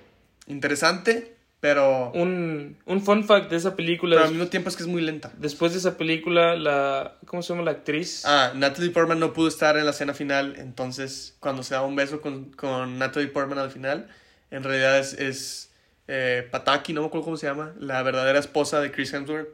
interesante, 0.48 1.34
pero, 1.60 2.12
Un, 2.14 2.78
un 2.86 3.02
fun 3.02 3.24
fact 3.24 3.50
de 3.50 3.56
esa 3.56 3.76
película. 3.76 4.16
pero 4.18 4.26
al 4.28 4.32
mismo 4.34 4.48
tiempo 4.50 4.70
es 4.70 4.76
que 4.76 4.84
es 4.84 4.90
muy 4.90 5.02
lenta. 5.02 5.32
Después 5.38 5.72
de 5.72 5.80
esa 5.80 5.98
película, 5.98 6.56
la. 6.56 7.16
¿Cómo 7.26 7.42
se 7.42 7.54
llama 7.54 7.66
la 7.66 7.72
actriz? 7.72 8.24
Ah, 8.26 8.52
Natalie 8.54 8.92
Portman 8.92 9.20
no 9.20 9.34
pudo 9.34 9.48
estar 9.48 9.76
en 9.78 9.86
la 9.86 9.92
escena 9.92 10.14
final, 10.14 10.56
entonces 10.58 11.36
cuando 11.40 11.64
se 11.64 11.74
da 11.74 11.82
un 11.82 11.96
beso 11.96 12.22
con, 12.22 12.52
con 12.52 13.00
Natalie 13.00 13.30
Portman 13.30 13.58
al 13.58 13.72
final, 13.72 14.08
en 14.52 14.64
realidad 14.64 15.00
es, 15.00 15.14
es 15.14 15.72
eh, 16.08 16.48
Pataki, 16.52 16.94
no 16.94 17.02
me 17.02 17.08
acuerdo 17.08 17.26
cómo 17.26 17.38
se 17.38 17.48
llama, 17.48 17.74
la 17.80 18.04
verdadera 18.04 18.38
esposa 18.38 18.80
de 18.80 18.92
Chris 18.92 19.12
Hemsworth. 19.14 19.50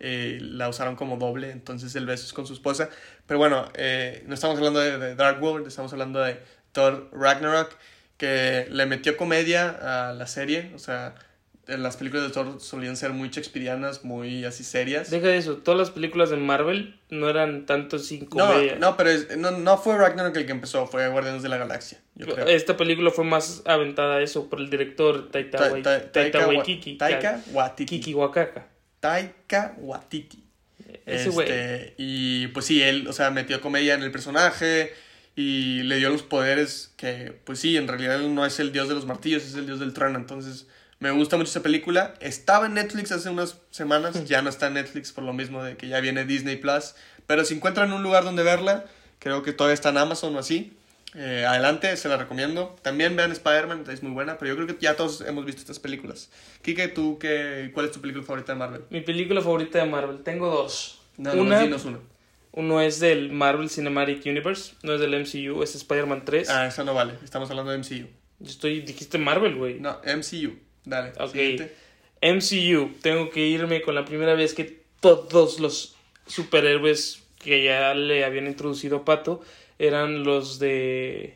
eh, 0.00 0.38
la 0.42 0.68
usaron 0.68 0.96
como 0.96 1.16
doble, 1.16 1.52
entonces 1.52 1.94
el 1.94 2.06
beso 2.06 2.26
es 2.26 2.32
con 2.32 2.44
su 2.44 2.54
esposa. 2.54 2.88
Pero 3.28 3.38
bueno, 3.38 3.68
eh, 3.74 4.24
no 4.26 4.34
estamos 4.34 4.56
hablando 4.56 4.80
de, 4.80 4.98
de 4.98 5.14
Dark 5.14 5.40
World, 5.40 5.68
estamos 5.68 5.92
hablando 5.92 6.18
de 6.18 6.40
Thor 6.72 7.08
Ragnarok, 7.12 7.76
que 8.16 8.66
le 8.70 8.86
metió 8.86 9.16
comedia 9.16 10.08
a 10.08 10.12
la 10.12 10.26
serie, 10.26 10.70
o 10.74 10.78
sea, 10.78 11.14
en 11.68 11.82
las 11.82 11.96
películas 11.96 12.26
de 12.26 12.32
Thor 12.32 12.60
solían 12.60 12.96
ser 12.96 13.10
muy 13.12 13.28
shakespearianas, 13.28 14.04
muy 14.04 14.44
así 14.44 14.64
serias. 14.64 15.10
Deja 15.10 15.28
de 15.28 15.36
eso. 15.38 15.58
Todas 15.58 15.78
las 15.78 15.90
películas 15.90 16.30
de 16.30 16.36
Marvel 16.36 16.98
no 17.08 17.28
eran 17.28 17.66
tanto 17.66 17.98
sin 18.00 18.24
No, 18.24 18.28
comedia. 18.48 18.76
no, 18.76 18.96
pero 18.96 19.10
es- 19.10 19.36
no, 19.36 19.52
no 19.52 19.78
fue 19.78 19.96
Ragnarok 19.96 20.36
el 20.36 20.46
que 20.46 20.52
empezó, 20.52 20.86
fue 20.86 21.08
Guardianes 21.08 21.42
de 21.42 21.48
la 21.48 21.58
Galaxia. 21.58 21.98
Yo 22.16 22.26
creo. 22.26 22.46
Esta 22.46 22.76
película 22.76 23.10
fue 23.10 23.24
más 23.24 23.62
aventada 23.64 24.16
a 24.16 24.22
eso 24.22 24.48
por 24.50 24.60
el 24.60 24.70
director 24.70 25.30
Taika, 25.30 25.58
Ta- 25.58 25.70
Taika 25.82 26.12
Taika 26.12 26.38
Wa- 26.40 26.46
Waititi. 26.48 26.96
Taika 26.96 27.40
Waititi. 27.52 27.86
Kiki 28.00 28.14
Wakaka. 28.14 28.66
Taika 29.00 29.74
Waititi. 29.78 30.42
Ese 31.06 31.30
güey. 31.30 31.48
Este, 31.48 31.94
y 31.96 32.48
pues 32.48 32.66
sí, 32.66 32.82
él, 32.82 33.06
o 33.08 33.12
sea, 33.12 33.30
metió 33.30 33.60
comedia 33.60 33.94
en 33.94 34.02
el 34.02 34.10
personaje 34.12 34.92
y 35.34 35.82
le 35.84 35.96
dio 35.96 36.10
los 36.10 36.22
poderes 36.22 36.92
que, 36.96 37.38
pues 37.44 37.58
sí, 37.58 37.76
en 37.76 37.88
realidad 37.88 38.16
él 38.16 38.34
no 38.34 38.44
es 38.44 38.60
el 38.60 38.72
dios 38.72 38.88
de 38.88 38.94
los 38.94 39.06
martillos, 39.06 39.44
es 39.44 39.54
el 39.54 39.66
dios 39.66 39.80
del 39.80 39.92
trueno. 39.94 40.18
Entonces, 40.18 40.66
me 41.00 41.10
gusta 41.10 41.36
mucho 41.36 41.50
esa 41.50 41.62
película. 41.62 42.14
Estaba 42.20 42.66
en 42.66 42.74
Netflix 42.74 43.10
hace 43.12 43.30
unas 43.30 43.58
semanas, 43.70 44.24
ya 44.26 44.42
no 44.42 44.50
está 44.50 44.66
en 44.68 44.74
Netflix 44.74 45.12
por 45.12 45.24
lo 45.24 45.32
mismo 45.32 45.62
de 45.64 45.76
que 45.76 45.88
ya 45.88 46.00
viene 46.00 46.24
Disney 46.24 46.56
Plus. 46.56 46.94
Pero 47.26 47.44
si 47.44 47.54
encuentran 47.54 47.92
un 47.92 48.02
lugar 48.02 48.24
donde 48.24 48.42
verla, 48.42 48.84
creo 49.18 49.42
que 49.42 49.52
todavía 49.52 49.74
está 49.74 49.88
en 49.88 49.98
Amazon 49.98 50.36
o 50.36 50.38
así. 50.38 50.76
eh, 51.14 51.44
adelante, 51.46 51.96
se 51.96 52.08
la 52.08 52.16
recomiendo. 52.16 52.76
También 52.82 53.16
vean 53.16 53.32
Spider-Man, 53.32 53.84
es 53.90 54.02
muy 54.02 54.12
buena, 54.12 54.38
pero 54.38 54.50
yo 54.50 54.56
creo 54.56 54.66
que 54.66 54.82
ya 54.82 54.96
todos 54.96 55.20
hemos 55.22 55.44
visto 55.44 55.60
estas 55.60 55.78
películas. 55.78 56.30
Kike, 56.62 56.88
¿tú 56.88 57.18
qué, 57.18 57.70
cuál 57.74 57.86
es 57.86 57.92
tu 57.92 58.00
película 58.00 58.24
favorita 58.24 58.52
de 58.52 58.58
Marvel? 58.58 58.84
Mi 58.90 59.00
película 59.02 59.40
favorita 59.42 59.78
de 59.78 59.86
Marvel. 59.86 60.22
Tengo 60.22 60.48
dos. 60.50 61.00
No, 61.18 61.34
no, 61.34 61.42
una, 61.42 61.60
dinos 61.60 61.84
una. 61.84 61.98
Uno 62.52 62.80
es 62.80 63.00
del 63.00 63.32
Marvel 63.32 63.70
Cinematic 63.70 64.26
Universe, 64.26 64.74
no 64.82 64.94
es 64.94 65.00
del 65.00 65.18
MCU, 65.18 65.62
es 65.62 65.74
Spider-Man 65.74 66.24
3. 66.24 66.50
Ah, 66.50 66.66
esa 66.66 66.84
no 66.84 66.94
vale. 66.94 67.14
Estamos 67.24 67.50
hablando 67.50 67.72
de 67.72 67.78
MCU. 67.78 68.08
Yo 68.38 68.50
estoy, 68.50 68.80
dijiste 68.80 69.18
Marvel, 69.18 69.54
güey. 69.54 69.80
No, 69.80 69.98
MCU. 70.04 70.58
Dale. 70.84 71.12
Ok. 71.18 71.32
siguiente. 71.32 71.74
MCU, 72.20 72.92
tengo 73.00 73.30
que 73.30 73.46
irme 73.46 73.82
con 73.82 73.94
la 73.94 74.04
primera 74.04 74.34
vez 74.34 74.54
que 74.54 74.82
todos 75.00 75.60
los 75.60 75.96
superhéroes 76.26 77.22
que 77.38 77.64
ya 77.64 77.94
le 77.94 78.24
habían 78.24 78.46
introducido 78.46 78.98
a 78.98 79.04
Pato 79.04 79.42
eran 79.78 80.22
los 80.22 80.58
de 80.58 81.34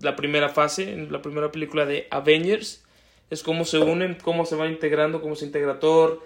la 0.00 0.14
primera 0.14 0.48
fase, 0.48 0.92
en 0.92 1.10
la 1.10 1.22
primera 1.22 1.50
película 1.50 1.86
de 1.86 2.06
Avengers. 2.10 2.84
Es 3.30 3.42
cómo 3.42 3.64
se 3.64 3.78
unen, 3.78 4.16
cómo 4.22 4.44
se 4.44 4.56
van 4.56 4.70
integrando, 4.70 5.20
cómo 5.20 5.36
se 5.36 5.46
integra 5.46 5.80
Thor, 5.80 6.24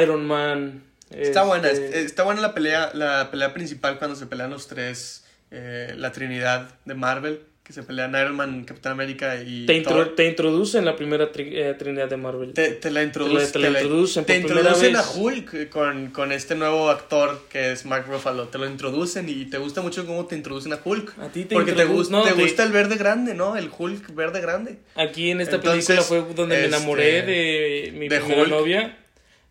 Iron 0.00 0.26
Man. 0.26 0.84
Está 1.10 1.42
buena. 1.44 1.68
este, 1.70 1.88
es- 2.00 2.06
Está 2.06 2.22
buena 2.24 2.40
la 2.40 2.54
pelea, 2.54 2.90
la 2.94 3.30
pelea 3.30 3.52
principal 3.52 3.98
cuando 3.98 4.16
se 4.16 4.26
pelean 4.26 4.50
los 4.50 4.66
tres. 4.68 5.24
eh, 5.52 5.94
la 5.96 6.12
trinidad 6.12 6.70
de 6.84 6.94
Marvel. 6.94 7.40
que 7.64 7.74
se 7.74 7.84
pelean 7.84 8.10
Iron 8.20 8.34
Man, 8.34 8.64
Capitán 8.64 8.90
América 8.92 9.36
y 9.46 9.64
Te, 9.66 9.74
intro- 9.76 9.94
Thor. 10.06 10.14
te 10.16 10.26
introducen 10.26 10.84
la 10.84 10.96
primera 10.96 11.30
tri- 11.30 11.52
eh, 11.52 11.74
trinidad 11.78 12.08
de 12.08 12.16
Marvel. 12.16 12.52
Te, 12.52 12.70
te 12.72 12.90
la 12.90 13.04
introducen, 13.04 13.52
te 13.52 13.58
la 13.60 13.68
introducen 13.80 14.24
te 14.24 14.40
por 14.40 14.50
introducen 14.50 14.96
a. 14.96 15.02
Hulk 15.08 15.68
con, 15.68 16.10
con 16.10 16.32
este 16.32 16.56
nuevo 16.56 16.90
actor 16.90 17.42
que 17.48 17.70
es 17.70 17.86
Mark 17.86 18.06
Ruffalo. 18.08 18.48
Te 18.48 18.58
lo 18.58 18.66
introducen 18.66 19.28
y 19.28 19.44
te 19.44 19.58
gusta 19.58 19.82
mucho 19.82 20.04
cómo 20.04 20.26
te 20.26 20.34
introducen 20.34 20.72
a 20.72 20.80
Hulk. 20.84 21.16
A 21.20 21.28
ti 21.28 21.44
te 21.44 21.54
Porque 21.54 21.72
te, 21.72 21.84
no, 21.84 22.22
te 22.24 22.32
te- 22.32 22.42
gusta 22.42 22.64
el 22.64 22.72
verde 22.72 22.96
grande, 22.96 23.34
¿no? 23.34 23.56
El 23.56 23.70
Hulk 23.76 24.16
verde 24.16 24.40
grande. 24.40 24.78
Aquí 24.96 25.30
en 25.30 25.40
esta 25.40 25.56
Entonces, 25.56 25.86
película 25.86 26.02
fue 26.26 26.34
donde 26.34 26.56
me 26.56 26.64
este, 26.64 26.76
enamoré 26.76 27.22
de 27.22 27.90
mi 27.94 28.08
de 28.08 28.18
primera 28.18 28.42
Hulk. 28.42 28.50
novia, 28.50 28.98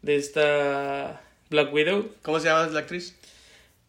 de 0.02 0.16
esta 0.18 1.22
Black 1.50 1.74
Widow. 1.74 2.10
¿Cómo 2.22 2.40
se 2.40 2.48
llama 2.48 2.68
la 2.68 2.80
actriz? 2.80 3.16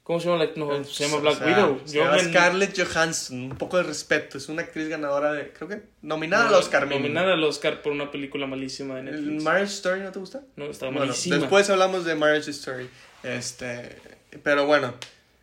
¿Cómo 0.03 0.19
se 0.19 0.29
llama? 0.29 0.45
la- 0.45 0.51
No, 0.57 0.83
se 0.85 1.05
llama 1.05 1.17
O 1.19 1.21
Black 1.21 1.39
sea, 1.39 1.47
Widow. 1.47 1.81
Se 1.85 1.95
Yo 1.97 2.05
llama 2.05 2.17
me- 2.17 2.25
Scarlett 2.25 2.79
Johansson. 2.79 3.43
Un 3.53 3.57
poco 3.57 3.77
de 3.77 3.83
respeto. 3.85 4.39
Es 4.39 4.49
una 4.49 4.63
actriz 4.63 4.89
ganadora 4.89 5.33
de. 5.33 5.53
Creo 5.53 5.69
que. 5.69 5.83
Nominada 6.03 6.49
al 6.49 6.55
Oscar. 6.55 6.85
mínimo. 6.87 7.03
Nominada 7.07 7.35
al 7.35 7.45
Oscar 7.45 7.83
por 7.83 7.93
una 7.93 8.11
película 8.11 8.47
malísima 8.47 8.95
de 8.97 9.01
¿El 9.01 9.07
Netflix. 9.13 9.43
Marriage 9.45 9.73
Story 9.75 10.01
no 10.01 10.11
te 10.11 10.19
gusta? 10.19 10.41
No, 10.57 10.65
estaba 10.67 10.91
Bueno, 10.91 11.07
malísima. 11.07 11.37
después 11.37 11.71
hablamos 11.71 12.05
de 12.05 12.15
Marriage 12.17 12.51
Story. 12.51 12.89
Este, 13.23 13.97
pero 14.43 14.67
bueno, 14.67 14.95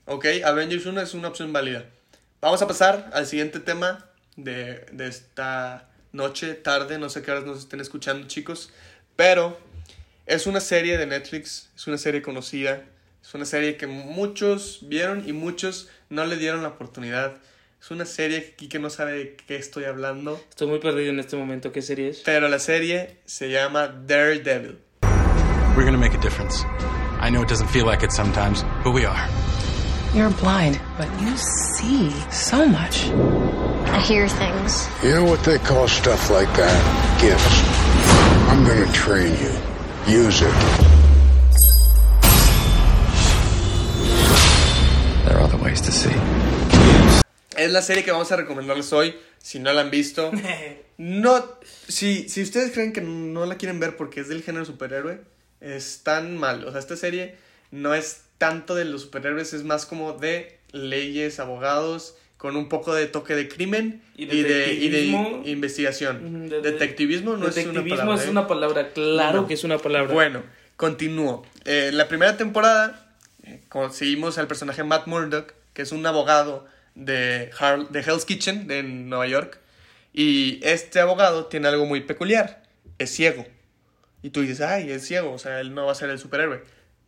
ok, 0.05 0.25
Avengers 0.43 0.85
1 0.85 0.99
es 1.01 1.13
una 1.13 1.27
opción 1.29 1.53
válida. 1.53 1.85
Vamos 2.41 2.61
a 2.61 2.67
pasar 2.67 3.09
al 3.13 3.25
siguiente 3.25 3.59
tema 3.59 4.05
de, 4.35 4.85
de 4.91 5.07
esta 5.07 5.89
noche, 6.11 6.55
tarde, 6.55 6.97
no 6.97 7.09
sé 7.09 7.21
qué 7.21 7.31
horas 7.31 7.45
nos 7.45 7.59
estén 7.59 7.79
escuchando, 7.79 8.27
chicos. 8.27 8.71
Pero 9.15 9.57
es 10.27 10.45
una 10.45 10.59
serie 10.59 10.97
de 10.97 11.05
Netflix, 11.07 11.69
es 11.75 11.87
una 11.87 11.97
serie 11.97 12.21
conocida, 12.21 12.83
es 13.21 13.33
una 13.33 13.45
serie 13.45 13.77
que 13.77 13.87
muchos 13.87 14.79
vieron 14.83 15.23
y 15.27 15.33
muchos 15.33 15.87
no 16.09 16.25
le 16.25 16.35
dieron 16.37 16.61
la 16.63 16.69
oportunidad. 16.69 17.37
Es 17.81 17.91
una 17.91 18.05
serie 18.05 18.55
que 18.57 18.67
que 18.67 18.79
no 18.79 18.89
sabe 18.89 19.11
de 19.13 19.35
qué 19.47 19.55
estoy 19.55 19.85
hablando, 19.85 20.41
Estoy 20.49 20.67
muy 20.67 20.79
perdido 20.79 21.11
en 21.11 21.19
este 21.19 21.37
momento. 21.37 21.71
¿Qué 21.71 21.81
serie 21.81 22.09
es? 22.09 22.19
pero 22.25 22.47
la 22.49 22.59
serie 22.59 23.17
se 23.25 23.49
llama 23.49 23.87
Daredevil. 23.87 24.79
We're 25.75 25.85
gonna 25.85 25.97
make 25.97 26.15
a 26.15 26.21
difference. 26.21 26.65
I 27.21 27.29
know 27.29 27.41
it 27.43 27.49
doesn't 27.49 27.69
feel 27.69 27.85
like 27.85 28.03
it 28.03 28.11
sometimes, 28.11 28.63
but 28.83 28.93
we 28.93 29.05
are. 29.05 29.29
You're 30.13 30.31
blind, 30.41 30.79
but 30.97 31.07
you 31.21 31.35
see 31.37 32.09
so 32.31 32.65
much. 32.67 33.09
I 33.93 33.99
hear 33.99 34.27
things. 34.27 34.87
You 35.03 35.11
know 35.15 35.23
what 35.25 35.43
they 35.43 35.59
call 35.59 35.87
stuff 35.87 36.29
like 36.31 36.51
that? 36.57 37.21
Gifts. 37.21 37.61
I'm 38.49 38.65
gonna 38.65 38.91
train 38.93 39.31
you. 39.39 39.51
Use 40.07 40.41
it. 40.41 40.51
There 45.25 45.35
are 45.35 45.43
other 45.43 45.57
ways 45.57 45.81
to 45.81 45.91
see. 45.91 46.15
Es 47.57 47.69
la 47.71 47.81
serie 47.81 48.05
que 48.05 48.13
vamos 48.13 48.31
a 48.31 48.37
recomendarles 48.37 48.93
hoy. 48.93 49.15
Si 49.37 49.59
no 49.59 49.73
la 49.73 49.81
han 49.81 49.91
visto, 49.91 50.31
no. 50.97 51.57
Si, 51.89 52.29
si 52.29 52.41
ustedes 52.41 52.71
creen 52.71 52.93
que 52.93 53.01
no 53.01 53.45
la 53.45 53.57
quieren 53.57 53.81
ver 53.81 53.97
porque 53.97 54.21
es 54.21 54.29
del 54.29 54.43
género 54.43 54.63
superhéroe, 54.63 55.19
es 55.59 56.03
tan 56.03 56.37
mal. 56.37 56.63
O 56.63 56.71
sea, 56.71 56.79
esta 56.79 56.95
serie 56.95 57.35
no 57.71 57.93
es 57.93 58.21
tanto 58.37 58.75
de 58.75 58.85
los 58.85 59.01
superhéroes, 59.01 59.51
es 59.51 59.65
más 59.65 59.85
como 59.85 60.13
de 60.13 60.57
leyes, 60.71 61.41
abogados, 61.41 62.15
con 62.37 62.55
un 62.55 62.69
poco 62.69 62.93
de 62.93 63.07
toque 63.07 63.35
de 63.35 63.47
crimen 63.47 64.01
Y 64.15 64.23
y, 64.23 64.27
de, 64.27 64.35
y 64.35 64.43
de 64.43 64.49
detectivismo. 65.01 65.41
investigación. 65.45 66.49
De- 66.49 66.61
de- 66.61 66.71
Detectivismo 66.71 67.37
no 67.37 67.47
es 67.47 67.55
una 67.57 67.65
Detectivismo 67.65 67.97
palabra. 67.97 68.15
es 68.21 68.27
¿eh? 68.27 68.31
una 68.31 68.47
palabra. 68.47 68.89
Claro 68.93 69.41
No. 69.41 69.47
que 69.47 69.53
es 69.55 69.63
una 69.63 69.77
palabra. 69.79 70.13
Bueno, 70.13 70.43
continúo. 70.75 71.45
Eh, 71.65 71.87
en 71.89 71.97
la 71.97 72.07
primera 72.07 72.37
temporada 72.37 73.13
eh, 73.43 73.61
conseguimos 73.69 74.37
al 74.37 74.47
personaje 74.47 74.83
Matt 74.83 75.07
Murdock, 75.07 75.53
que 75.73 75.81
es 75.81 75.91
un 75.91 76.05
abogado 76.05 76.65
de, 76.95 77.49
Har- 77.59 77.89
de 77.89 77.99
Hell's 78.01 78.25
Kitchen 78.25 78.67
de 78.67 78.83
Nueva 78.83 79.27
York. 79.27 79.59
Y 80.13 80.59
este 80.63 80.99
abogado 80.99 81.45
tiene 81.45 81.67
algo 81.67 81.85
muy 81.85 82.01
peculiar. 82.01 82.63
Es 82.99 83.11
ciego. 83.11 83.45
Y 84.23 84.31
tú 84.31 84.41
dices, 84.41 84.61
ay, 84.61 84.89
es 84.91 85.05
ciego, 85.05 85.31
o 85.31 85.37
sea, 85.37 85.59
él 85.59 85.73
no 85.75 85.85
va 85.85 85.91
a 85.91 85.95
ser 85.95 86.09
el 86.09 86.17
superhéroe. 86.19 86.61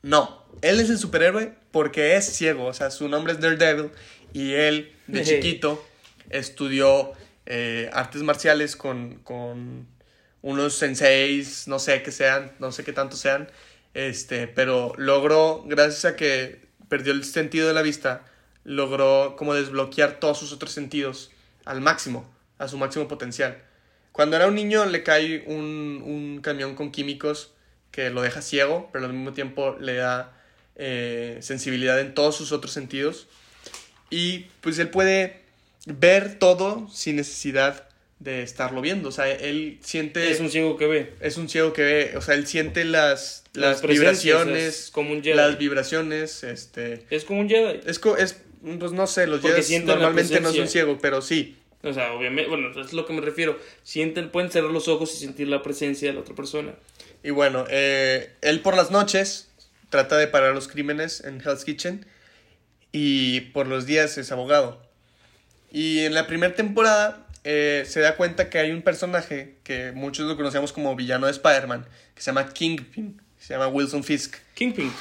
No, 0.04 0.46
él 0.62 0.80
es 0.80 0.89
el 0.89 0.98
superhéroe 0.98 1.54
porque 1.72 2.15
es 2.15 2.26
ciego, 2.26 2.65
o 2.65 2.74
sea, 2.74 2.89
su 2.92 3.10
nombre 3.10 3.34
es 3.34 3.42
Daredevil 3.42 3.89
y 4.34 4.54
él 4.54 4.92
de 5.08 5.24
chiquito 5.24 5.86
estudió 6.30 7.13
eh, 7.46 7.89
artes 7.94 8.22
marciales 8.24 8.76
con, 8.76 9.15
con 9.24 9.88
unos 10.42 10.74
senseis, 10.76 11.68
no 11.68 11.80
sé 11.80 12.02
qué 12.04 12.12
sean, 12.12 12.52
no 12.60 12.72
sé 12.72 12.84
qué 12.84 12.94
tanto 12.94 13.15
sean, 13.15 13.50
este, 13.94 14.48
pero 14.48 14.94
logró, 14.98 15.63
gracias 15.65 16.06
a 16.06 16.15
que 16.15 16.68
perdió 16.88 17.13
el 17.13 17.24
sentido 17.24 17.68
de 17.68 17.74
la 17.74 17.82
vista, 17.82 18.26
logró 18.63 19.36
como 19.38 19.54
desbloquear 19.54 20.20
todos 20.20 20.38
sus 20.38 20.54
otros 20.54 20.72
sentidos 20.72 21.32
al 21.65 21.82
máximo, 21.82 22.30
a 22.58 22.68
su 22.68 22.78
máximo 22.78 23.08
potencial. 23.08 23.62
Cuando 24.12 24.36
era 24.36 24.48
un 24.48 24.56
niño 24.56 24.86
le 24.86 25.04
cae 25.04 25.44
un, 25.48 26.02
un 26.06 26.42
camión 26.42 26.76
con 26.76 26.92
químicos 26.92 27.54
que 27.92 28.10
lo 28.10 28.22
deja 28.22 28.42
ciego, 28.42 28.89
pero 28.92 29.06
al 29.06 29.13
mismo 29.13 29.34
tiempo 29.34 29.76
le 29.80 29.96
da 29.96 30.34
eh, 30.76 31.39
sensibilidad 31.42 32.00
en 32.00 32.13
todos 32.13 32.36
sus 32.36 32.52
otros 32.52 32.74
sentidos. 32.74 33.28
Y 34.10 34.48
pues 34.62 34.80
él 34.80 34.89
puede 34.89 35.41
ver 35.86 36.39
todo 36.39 36.88
sin 36.91 37.15
necesidad 37.17 37.88
de 38.19 38.43
estarlo 38.43 38.82
viendo. 38.82 39.10
O 39.10 39.12
sea, 39.12 39.30
él 39.32 39.80
siente... 39.82 40.30
Es 40.32 40.39
un 40.39 40.50
ciego 40.52 40.76
que 40.78 40.88
ve. 40.88 41.13
Es 41.22 41.38
un 41.38 41.48
ciego 41.48 41.72
que 41.74 41.84
ve, 41.84 42.17
o 42.17 42.22
sea, 42.22 42.36
él 42.36 42.48
siente 42.48 42.84
las, 42.84 43.43
Las 43.54 43.82
vibraciones, 43.82 44.86
es 44.86 44.91
como 44.91 45.12
un 45.12 45.24
Jedi. 45.24 45.38
las 45.38 45.58
vibraciones, 45.58 46.43
este... 46.43 47.06
Es 47.10 47.24
como 47.24 47.39
un 47.41 47.50
Jedi. 47.50 47.80
Es, 47.86 47.98
co- 48.00 48.17
es 48.17 48.38
pues 48.78 48.91
no 48.91 49.08
sé, 49.08 49.26
los 49.26 49.39
Porque 49.39 49.63
Jedi 49.63 49.86
normalmente 49.86 50.41
no 50.41 50.52
son 50.52 50.67
ciegos, 50.67 50.98
pero 51.02 51.22
sí. 51.22 51.56
O 51.82 51.93
sea, 51.93 52.12
obviamente, 52.12 52.50
bueno, 52.50 52.78
es 52.82 52.91
lo 52.91 53.06
que 53.06 53.13
me 53.13 53.22
refiero. 53.22 53.58
Sienten, 53.84 54.32
pueden 54.32 54.52
cerrar 54.52 54.72
los 54.72 54.89
ojos 54.89 55.13
y 55.13 55.17
sentir 55.17 55.48
la 55.48 55.63
presencia 55.63 56.10
de 56.10 56.15
la 56.15 56.19
otra 56.19 56.36
persona. 56.36 56.74
Y 57.24 57.30
bueno, 57.30 57.65
eh, 57.69 58.34
él 58.41 58.60
por 58.60 58.76
las 58.76 58.91
noches 58.91 59.48
trata 59.89 60.17
de 60.17 60.28
parar 60.28 60.54
los 60.54 60.67
crímenes 60.67 61.24
en 61.24 61.39
Hell's 61.39 61.63
Kitchen 61.63 62.06
y 62.91 63.41
por 63.41 63.67
los 63.67 63.86
días 63.86 64.17
es 64.17 64.32
abogado. 64.32 64.82
Y 65.71 65.99
en 65.99 66.13
la 66.13 66.28
primera 66.28 66.56
temporada 66.56 67.28
eh, 67.43 67.84
se 67.86 67.99
da 67.99 68.15
cuenta 68.15 68.49
que 68.49 68.60
hay 68.60 68.71
un 68.71 68.82
personaje 68.82 69.58
que 69.63 69.91
muchos 69.91 70.28
lo 70.28 70.36
conocemos 70.36 70.73
como 70.73 70.95
villano 70.95 71.28
de 71.28 71.32
Spider-Man, 71.34 71.86
que 72.15 72.21
se 72.21 72.28
llama 72.28 72.49
Kingpin, 72.49 73.21
se 73.38 73.54
llama 73.54 73.67
Wilson 73.67 74.04
Fisk. 74.04 74.38
Kingpin. 74.56 74.91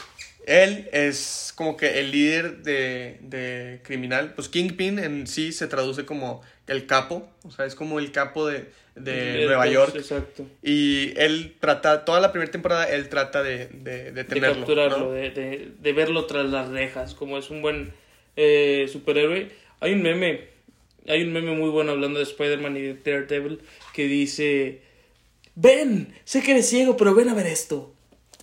Él 0.46 0.88
es 0.92 1.52
como 1.54 1.76
que 1.76 2.00
el 2.00 2.10
líder 2.10 2.62
de, 2.62 3.18
de 3.20 3.80
criminal. 3.84 4.32
Pues 4.34 4.48
Kingpin 4.48 4.98
en 4.98 5.26
sí 5.26 5.52
se 5.52 5.66
traduce 5.66 6.06
como 6.06 6.42
el 6.68 6.86
capo, 6.86 7.28
o 7.44 7.50
sea, 7.50 7.64
es 7.64 7.74
como 7.74 7.98
el 7.98 8.12
capo 8.12 8.46
de, 8.46 8.66
de 8.94 9.40
El- 9.42 9.46
Nueva 9.48 9.66
el- 9.66 9.72
York. 9.72 9.94
Exacto. 9.96 10.46
Y 10.62 11.12
él 11.18 11.56
trata, 11.60 12.04
toda 12.04 12.20
la 12.20 12.30
primera 12.32 12.50
temporada, 12.50 12.84
él 12.88 13.08
trata 13.08 13.42
de, 13.42 13.66
de, 13.68 14.04
de 14.04 14.12
De 14.12 14.24
tenerlo. 14.24 14.56
capturarlo, 14.58 14.98
¿no? 14.98 15.10
de, 15.12 15.30
de, 15.30 15.68
de 15.80 15.92
verlo 15.92 16.26
tras 16.26 16.46
las 16.50 16.68
rejas, 16.68 17.14
como 17.14 17.38
es 17.38 17.50
un 17.50 17.62
buen 17.62 17.92
eh, 18.36 18.86
superhéroe. 18.92 19.50
Hay 19.80 19.92
un 19.92 20.02
meme, 20.02 20.48
hay 21.06 21.22
un 21.22 21.32
meme 21.32 21.52
muy 21.52 21.70
bueno 21.70 21.92
hablando 21.92 22.18
de 22.18 22.24
Spider-Man 22.24 22.76
y 22.76 22.82
de 22.82 22.94
Daredevil 22.94 23.60
que 23.94 24.06
dice, 24.06 24.82
ven, 25.54 26.14
sé 26.24 26.42
que 26.42 26.52
eres 26.52 26.68
ciego, 26.68 26.96
pero 26.96 27.14
ven 27.14 27.28
a 27.28 27.34
ver 27.34 27.46
esto. 27.46 27.94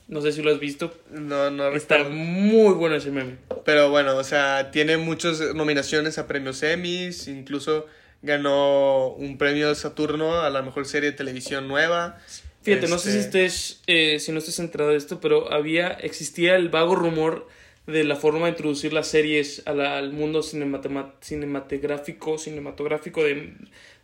No 0.07 0.21
sé 0.21 0.31
si 0.31 0.43
lo 0.43 0.51
has 0.51 0.59
visto. 0.59 0.93
No, 1.09 1.49
no 1.49 1.69
Está 1.71 1.97
recuerdo. 1.97 2.15
muy 2.19 2.73
bueno 2.75 2.95
ese 2.95 3.09
meme. 3.09 3.37
Pero 3.65 3.89
bueno, 3.89 4.15
o 4.15 4.23
sea, 4.23 4.69
tiene 4.71 4.97
muchas 4.97 5.39
nominaciones 5.55 6.19
a 6.19 6.27
premios 6.27 6.61
Emmys, 6.61 7.27
incluso 7.27 7.87
ganó 8.25 9.09
un 9.09 9.37
premio 9.37 9.73
Saturno 9.75 10.39
a 10.41 10.49
la 10.49 10.61
mejor 10.61 10.85
serie 10.85 11.11
de 11.11 11.17
televisión 11.17 11.67
nueva. 11.67 12.17
Fíjate, 12.63 12.87
no 12.87 12.97
sé 12.97 13.11
si 13.11 13.19
Este, 13.19 13.45
estés, 13.45 13.81
eh, 13.87 14.19
si 14.19 14.31
no 14.31 14.39
estés 14.39 14.57
enterado 14.59 14.91
de 14.91 14.97
esto, 14.97 15.19
pero 15.21 15.53
había, 15.53 15.89
existía 15.89 16.55
el 16.55 16.69
vago 16.69 16.95
rumor 16.95 17.47
de 17.85 18.03
la 18.03 18.15
forma 18.15 18.45
de 18.47 18.53
introducir 18.53 18.91
las 18.93 19.07
series 19.07 19.61
a 19.67 19.73
la- 19.73 19.97
al 19.99 20.11
mundo 20.11 20.41
cinematema- 20.41 21.13
cinematográfico, 21.21 22.37
cinematográfico 22.39 23.23
de, 23.23 23.53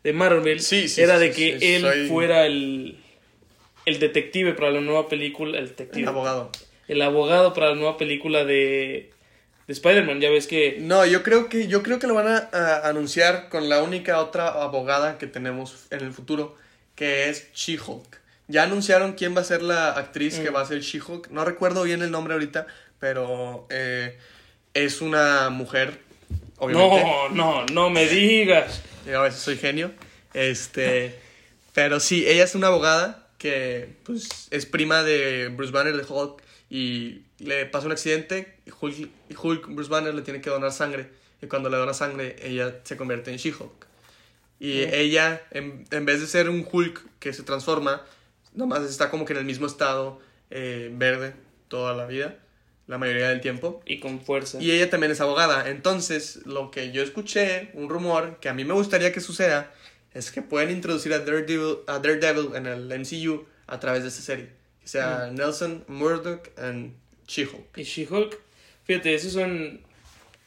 de 0.04 0.14
Marvel. 0.14 0.60
Sí, 0.62 0.88
sí, 0.88 1.02
era 1.02 1.18
sí, 1.18 1.26
de 1.26 1.32
que 1.32 1.76
él 1.76 1.82
soy- 1.82 2.08
fuera 2.08 2.46
el, 2.46 3.00
el 3.88 4.00
detective 4.00 4.54
para 4.54 4.70
la 4.70 4.82
nueva 4.82 5.10
película, 5.10 5.58
el 5.58 5.70
detective, 5.70 6.04
El 6.04 6.08
abogado. 6.10 6.52
el 6.88 7.02
abogado 7.02 7.54
para 7.56 7.70
la 7.70 7.76
nueva 7.76 7.98
película 7.98 8.46
de, 8.46 9.10
de 9.72 9.74
Spider-Man. 9.74 10.20
Ya 10.22 10.30
ves 10.30 10.48
que 10.48 10.78
No, 10.80 11.06
yo 11.06 11.24
creo 11.24 11.48
que 11.50 11.68
yo 11.68 11.82
creo 11.84 12.00
que 12.00 12.08
lo 12.08 12.14
van 12.14 12.28
a, 12.28 12.50
a 12.52 12.90
anunciar 12.90 13.50
con 13.50 13.70
la 13.70 13.82
única 13.82 14.20
otra 14.20 14.48
abogada 14.50 15.18
que 15.18 15.28
tenemos 15.28 15.88
en 15.92 16.02
el 16.02 16.12
futuro, 16.14 16.56
que 16.96 17.30
es 17.30 17.48
She-Hulk. 17.54 18.20
Ya 18.48 18.64
anunciaron 18.64 19.14
quién 19.14 19.36
va 19.36 19.42
a 19.42 19.46
ser 19.46 19.62
la 19.62 19.92
actriz 19.94 20.38
que 20.40 20.52
Mm. 20.52 20.56
va 20.56 20.62
a 20.62 20.66
ser 20.66 20.82
She-Hulk. 20.82 21.30
No 21.30 21.46
recuerdo 21.46 21.84
bien 21.84 22.02
el 22.02 22.12
nombre 22.12 22.34
ahorita, 22.34 22.68
pero 23.00 23.66
eh, 23.70 24.18
es 24.74 25.02
una 25.02 25.50
mujer, 25.50 26.00
obviamente. 26.58 27.04
no, 27.04 27.30
no, 27.30 27.66
no 27.68 27.90
me 27.90 28.08
digas. 28.08 28.82
Yo 29.06 29.20
a 29.20 29.24
veces 29.24 29.40
soy 29.40 29.58
genio. 29.58 29.92
Este, 30.34 31.18
pero 31.74 32.00
sí, 32.00 32.26
ella 32.28 32.44
es 32.44 32.56
una 32.56 32.68
abogada 32.68 33.28
que 33.38 33.90
pues 34.04 34.48
es 34.52 34.66
prima 34.66 35.04
de 35.04 35.48
Bruce 35.48 35.72
Banner 35.72 35.96
de 35.98 36.04
Hulk 36.08 36.42
y 36.70 37.22
le 37.45 37.65
pasa 37.65 37.86
un 37.86 37.91
accidente 37.91 38.58
y 38.65 38.71
Hulk, 38.71 39.10
y 39.30 39.36
Hulk 39.36 39.67
Bruce 39.67 39.89
Banner 39.89 40.13
le 40.13 40.21
tiene 40.21 40.41
que 40.41 40.49
donar 40.49 40.71
sangre 40.71 41.10
y 41.41 41.47
cuando 41.47 41.69
le 41.69 41.77
dona 41.77 41.93
sangre 41.93 42.36
ella 42.41 42.80
se 42.84 42.97
convierte 42.97 43.32
en 43.32 43.38
She-Hulk. 43.38 43.88
Y 44.60 44.82
ella, 44.82 45.41
en, 45.49 45.86
en 45.89 46.06
vez 46.06 46.21
de 46.21 46.27
ser 46.27 46.47
un 46.47 46.67
Hulk 46.71 47.04
que 47.19 47.34
se 47.34 47.41
transforma, 47.41 48.04
nomás 48.54 48.84
está 48.84 49.10
como 49.10 49.25
que 49.25 49.34
en 49.34 49.39
el 49.39 49.45
mismo 49.45 49.65
estado 49.65 50.19
eh, 50.51 50.91
verde 50.93 51.34
toda 51.67 51.95
la 51.95 52.06
vida, 52.06 52.38
la 52.86 52.99
mayoría 52.99 53.30
del 53.30 53.41
tiempo. 53.41 53.82
Y 53.88 53.99
con 53.99 54.21
fuerza. 54.21 54.62
Y 54.62 54.69
ella 54.69 54.88
también 54.89 55.12
es 55.12 55.19
abogada. 55.19 55.67
Entonces, 55.67 56.45
lo 56.45 56.69
que 56.69 56.91
yo 56.91 57.01
escuché, 57.01 57.71
un 57.73 57.89
rumor 57.89 58.38
que 58.39 58.49
a 58.49 58.54
mí 58.54 58.63
me 58.63 58.75
gustaría 58.75 59.12
que 59.12 59.19
suceda, 59.19 59.73
es 60.13 60.32
que 60.32 60.43
pueden 60.43 60.69
introducir 60.69 61.12
a 61.13 61.19
Daredevil, 61.19 61.77
a 61.88 61.97
Daredevil 61.97 62.56
en 62.56 62.67
el 62.67 62.99
MCU 62.99 63.45
a 63.65 63.80
través 63.80 64.04
de 64.04 64.10
esta 64.10 64.21
serie. 64.21 64.49
Que 64.82 64.88
sea 64.88 65.30
Mm. 65.32 65.36
Nelson, 65.36 65.86
Murdoch 65.88 66.49
y 66.58 66.91
She-Hulk. 67.32 67.78
Y 67.78 67.84
She-Hulk, 67.84 68.38
fíjate, 68.86 69.13
esos 69.13 69.34
son... 69.34 69.80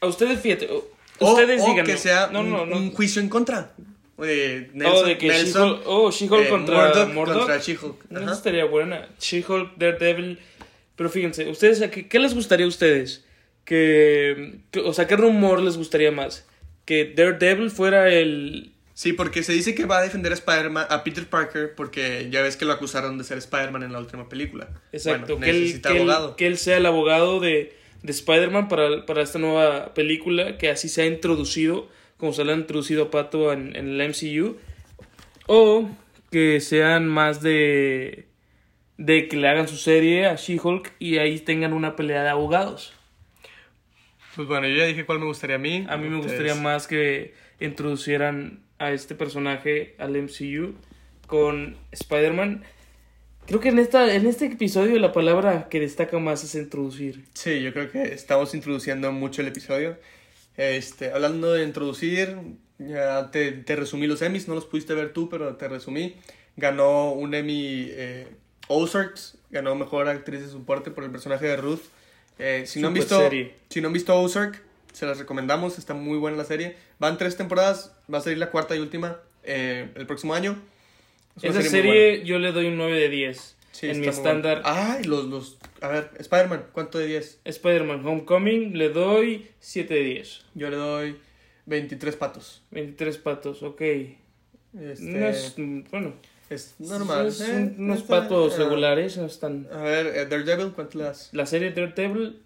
A 0.01 0.07
ustedes, 0.07 0.41
fíjate, 0.41 0.69
o- 0.71 0.87
O, 1.21 1.31
ustedes 1.33 1.63
o 1.63 1.67
díganme. 1.67 1.85
que 1.93 1.97
sea 1.97 2.29
no, 2.33 2.41
un, 2.41 2.51
no, 2.51 2.67
no. 2.67 2.77
un 2.77 2.91
juicio 2.93 3.23
en 3.23 3.29
contra. 3.29 3.73
De 4.19 4.71
Oh, 4.85 5.03
de 5.03 5.17
que 5.19 5.29
Nelson, 5.29 5.69
She-Hulk, 5.71 5.83
oh, 5.87 6.11
She-Hulk 6.11 6.45
eh, 6.47 6.49
contra 6.49 6.77
Murdoch 6.77 7.15
Murdoch. 7.15 7.39
contra 7.39 7.59
She-Hulk. 7.59 8.11
No, 8.11 8.33
estaría 8.33 8.65
buena. 8.67 9.09
She-Hulk, 9.21 9.77
Daredevil. 9.77 10.39
Pero 10.97 11.09
fíjense, 11.11 11.49
ustedes, 11.49 11.81
¿a 11.83 11.91
¿qué, 11.91 12.07
qué 12.07 12.19
les 12.19 12.35
gustaría 12.35 12.67
a 12.67 12.69
ustedes? 12.69 13.25
Que, 13.65 14.59
que- 14.71 14.81
o 14.81 14.93
sea, 14.93 15.07
¿qué 15.07 15.17
rumor 15.17 15.61
les 15.63 15.77
gustaría 15.79 16.11
más? 16.13 16.47
Que 16.85 17.13
Daredevil 17.17 17.71
fuera 17.71 18.09
el... 18.13 18.74
Sí, 18.95 19.13
porque 19.13 19.43
se 19.43 19.53
dice 19.53 19.75
que 19.75 19.87
va 19.87 19.99
a 19.99 20.03
defender 20.03 20.31
a, 20.31 20.37
Spider-Man, 20.37 20.87
a 20.89 21.03
Peter 21.03 21.27
Parker 21.27 21.75
porque 21.75 22.29
ya 22.31 22.43
ves 22.43 22.57
que 22.57 22.65
lo 22.65 22.73
acusaron 22.73 23.19
de 23.19 23.25
ser 23.25 23.39
Spider-Man 23.39 23.83
en 23.83 23.93
la 23.93 23.99
última 23.99 24.29
película. 24.29 24.69
Exacto, 24.93 25.37
Bueno, 25.37 25.45
que, 25.45 25.51
él, 25.51 25.61
necesita 25.63 25.89
que, 25.89 25.97
él, 25.97 26.03
abogado. 26.03 26.37
que 26.37 26.47
él 26.47 26.59
sea 26.59 26.77
el 26.77 26.87
abogado 26.87 27.41
de, 27.41 27.77
de 28.03 28.13
Spider-Man 28.13 28.69
para, 28.69 29.05
para 29.05 29.23
esta 29.23 29.41
nueva 29.41 29.95
película, 29.95 30.59
que 30.59 30.71
así 30.71 30.89
se 30.89 31.03
ha 31.03 31.07
introducido, 31.07 31.89
como 32.19 32.33
se 32.33 32.45
le 32.45 32.53
ha 32.53 32.55
introducido 32.55 33.05
a 33.05 33.11
Pato 33.11 33.53
en, 33.53 33.75
en 33.75 34.01
el 34.01 34.09
MCU. 34.09 34.59
O 35.47 35.91
que 36.31 36.61
sean 36.61 37.09
más 37.09 37.43
de, 37.43 38.29
de 38.97 39.27
que 39.27 39.37
le 39.37 39.49
hagan 39.49 39.67
su 39.67 39.77
serie 39.77 40.27
a 40.27 40.37
She-Hulk 40.37 40.93
y 41.01 41.19
ahí 41.19 41.41
tengan 41.41 41.73
una 41.73 41.97
pelea 41.97 42.23
de 42.23 42.29
abogados. 42.29 42.95
Pues 44.37 44.47
bueno, 44.47 44.69
yo 44.69 44.77
ya 44.77 44.87
dije 44.87 45.05
cuál 45.05 45.19
me 45.19 45.27
gustaría 45.27 45.57
a 45.57 45.61
mí. 45.61 45.85
A 45.89 45.97
mí 45.97 46.09
me 46.09 46.19
gustaría 46.19 46.55
más 46.55 46.87
que 46.87 47.35
introducieran 47.61 48.64
a 48.79 48.93
este 48.93 49.15
personaje 49.15 49.95
al 49.99 50.21
MCU 50.21 50.75
con 51.27 51.77
Spider-Man. 51.93 52.65
Creo 53.47 53.61
que 53.61 53.69
en, 53.69 53.79
esta, 53.79 54.15
en 54.15 54.27
este 54.27 54.47
episodio 54.47 54.99
la 54.99 55.13
palabra 55.13 55.69
que 55.69 55.81
destaca 55.81 56.19
más 56.19 56.45
es 56.45 56.55
introducir. 56.55 57.25
Sí, 57.35 57.63
yo 57.63 57.73
creo 57.73 57.91
que 57.91 58.03
estamos 58.15 58.55
introduciendo 58.55 59.13
mucho 59.13 59.43
el 59.43 59.49
episodio. 59.49 59.99
Este, 60.57 61.13
hablando 61.13 61.53
de 61.53 61.65
introducir, 61.65 62.37
ya 62.79 63.31
te, 63.31 63.53
te 63.53 63.77
resumí 63.77 64.07
los 64.07 64.23
Emmys, 64.23 64.49
no 64.49 64.55
los 64.55 64.65
pudiste 64.65 64.95
ver 64.95 65.13
tú, 65.13 65.29
pero 65.29 65.57
te 65.57 65.69
resumí. 65.69 66.17
Ganó 66.57 67.13
un 67.13 67.35
Emmy 67.35 67.89
eh, 67.91 68.29
Ozarks, 68.69 69.37
ganó 69.51 69.75
Mejor 69.75 70.09
Actriz 70.09 70.41
de 70.41 70.49
Soporte 70.49 70.91
por 70.91 71.05
el 71.05 71.11
personaje 71.11 71.47
de 71.47 71.57
Ruth. 71.57 71.83
Eh, 72.39 72.65
si, 72.67 72.81
no 72.81 72.89
han 72.89 72.95
visto, 72.95 73.19
serie. 73.19 73.55
si 73.69 73.81
no 73.81 73.89
han 73.89 73.93
visto 73.93 74.19
Ozark, 74.19 74.63
se 74.95 75.05
las 75.07 75.19
recomendamos, 75.19 75.77
está 75.79 75.93
muy 75.93 76.17
buena 76.17 76.37
la 76.39 76.45
serie. 76.45 76.77
Van 76.99 77.19
tres 77.19 77.37
temporadas, 77.37 77.93
va 78.13 78.19
a 78.19 78.21
salir 78.23 78.39
la 78.39 78.51
cuarta 78.51 78.75
y 78.75 78.79
última 78.79 79.19
eh, 79.43 79.91
el 79.95 80.07
próximo 80.07 80.33
año. 80.35 80.57
Es 81.37 81.45
Esa 81.57 81.63
serie, 81.63 82.11
buena. 82.13 82.25
yo 82.25 82.39
le 82.39 82.53
doy 82.53 82.67
un 82.67 82.77
9 82.79 82.99
de 82.99 83.09
10. 83.11 83.57
Sí, 83.73 83.89
en 83.91 84.01
mi 84.01 84.07
estándar. 84.07 84.63
Ay, 84.65 85.03
los, 85.05 85.25
los, 85.25 85.59
a 85.81 85.89
ver, 85.89 86.11
Spider-Man, 86.19 86.67
¿cuánto 86.73 86.99
de 86.99 87.07
10? 87.09 87.41
Spider-Man 87.45 88.07
Homecoming 88.07 88.79
le 88.79 88.89
doy 88.91 89.51
7 89.59 89.93
de 89.93 90.01
10. 90.01 90.45
Yo 90.55 90.71
le 90.71 90.77
doy 90.77 91.17
23 91.67 92.15
patos. 92.17 92.63
23 92.71 93.19
patos, 93.19 93.63
ok. 93.65 93.81
Este, 93.81 94.17
No 95.03 95.27
es, 95.27 95.55
bueno, 95.91 96.15
es 96.51 96.75
normal. 96.79 97.27
es 97.27 97.41
eh, 97.41 97.51
un- 97.53 97.75
unos 97.87 97.99
está- 98.03 98.21
patos 98.23 98.55
ah. 98.55 98.59
regulares. 98.63 99.17
No 99.17 99.27
están... 99.27 99.67
A 99.73 99.79
ver, 99.83 100.07
eh, 100.07 100.27
Daredevil, 100.27 100.73
¿cuánto 100.73 100.99
le 100.99 101.05
das? 101.05 101.31
La 101.33 101.45
serie 101.47 101.73
Daredevil, 101.73 102.41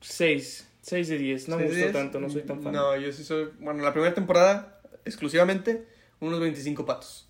6. 0.00 0.67
6 0.88 1.08
de 1.08 1.18
10. 1.18 1.48
No 1.48 1.56
me 1.56 1.62
¿Seis 1.64 1.76
de 1.76 1.82
gustó 1.82 1.98
10? 1.98 2.04
tanto, 2.04 2.20
no 2.20 2.30
soy 2.30 2.42
tan 2.42 2.62
fan. 2.62 2.72
No, 2.72 2.96
yo 2.96 3.12
sí 3.12 3.24
soy. 3.24 3.48
Bueno, 3.60 3.82
la 3.82 3.92
primera 3.92 4.14
temporada, 4.14 4.80
exclusivamente, 5.04 5.84
unos 6.20 6.40
25 6.40 6.84
patos. 6.86 7.28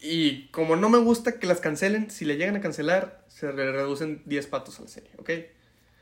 Y 0.00 0.48
como 0.48 0.76
no 0.76 0.90
me 0.90 0.98
gusta 0.98 1.38
que 1.38 1.46
las 1.46 1.60
cancelen, 1.60 2.10
si 2.10 2.24
le 2.24 2.36
llegan 2.36 2.56
a 2.56 2.60
cancelar, 2.60 3.24
se 3.28 3.52
le 3.52 3.72
reducen 3.72 4.22
10 4.26 4.46
patos 4.48 4.78
a 4.78 4.82
la 4.82 4.88
serie, 4.88 5.10
¿ok? 5.18 5.30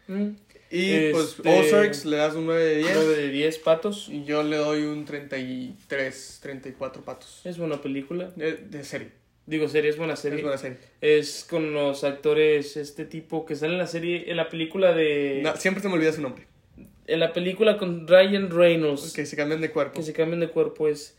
Mm. 0.09 0.29
Y 0.75 1.13
pues 1.13 1.37
Este, 1.37 1.61
Ozarks 1.61 2.07
le 2.07 2.17
das 2.17 2.35
un 2.35 2.47
9 2.47 2.65
de 2.65 2.77
10. 2.79 2.91
9 2.95 3.17
de 3.17 3.29
10 3.29 3.59
patos. 3.59 4.09
Y 4.11 4.25
yo 4.25 4.43
le 4.43 4.57
doy 4.57 4.85
un 4.85 5.05
33, 5.05 6.39
34 6.43 7.03
patos. 7.03 7.43
Es 7.45 7.59
buena 7.59 7.81
película. 7.81 8.31
De, 8.35 8.55
de 8.57 8.83
serie. 8.83 9.09
Digo, 9.45 9.69
serie, 9.69 9.91
es 9.91 9.99
buena 9.99 10.17
serie. 10.17 10.39
Es 10.39 10.43
buena 10.43 10.57
serie. 10.59 10.79
Es 11.01 11.45
con 11.49 11.73
los 11.75 12.05
actores, 12.05 12.77
este 12.77 13.05
tipo 13.05 13.45
que 13.45 13.55
sale 13.55 13.73
en 13.73 13.79
la 13.79 13.87
serie, 13.87 14.31
en 14.31 14.37
la 14.37 14.49
película 14.49 14.95
de... 14.95 15.41
No, 15.43 15.57
siempre 15.57 15.83
se 15.83 15.89
me 15.89 15.95
olvida 15.95 16.13
su 16.13 16.23
nombre. 16.23 16.47
En 17.07 17.21
la 17.21 17.33
película 17.33 17.79
con 17.79 18.07
Ryan 18.07 18.51
Reynolds. 18.51 19.13
Que 19.13 19.27
se 19.27 19.37
cambian 19.37 19.61
de 19.61 19.71
cuerpo. 19.71 19.95
Que 19.95 20.03
se 20.03 20.13
cambian 20.13 20.41
de 20.41 20.49
cuerpo 20.49 20.89
es... 20.89 21.17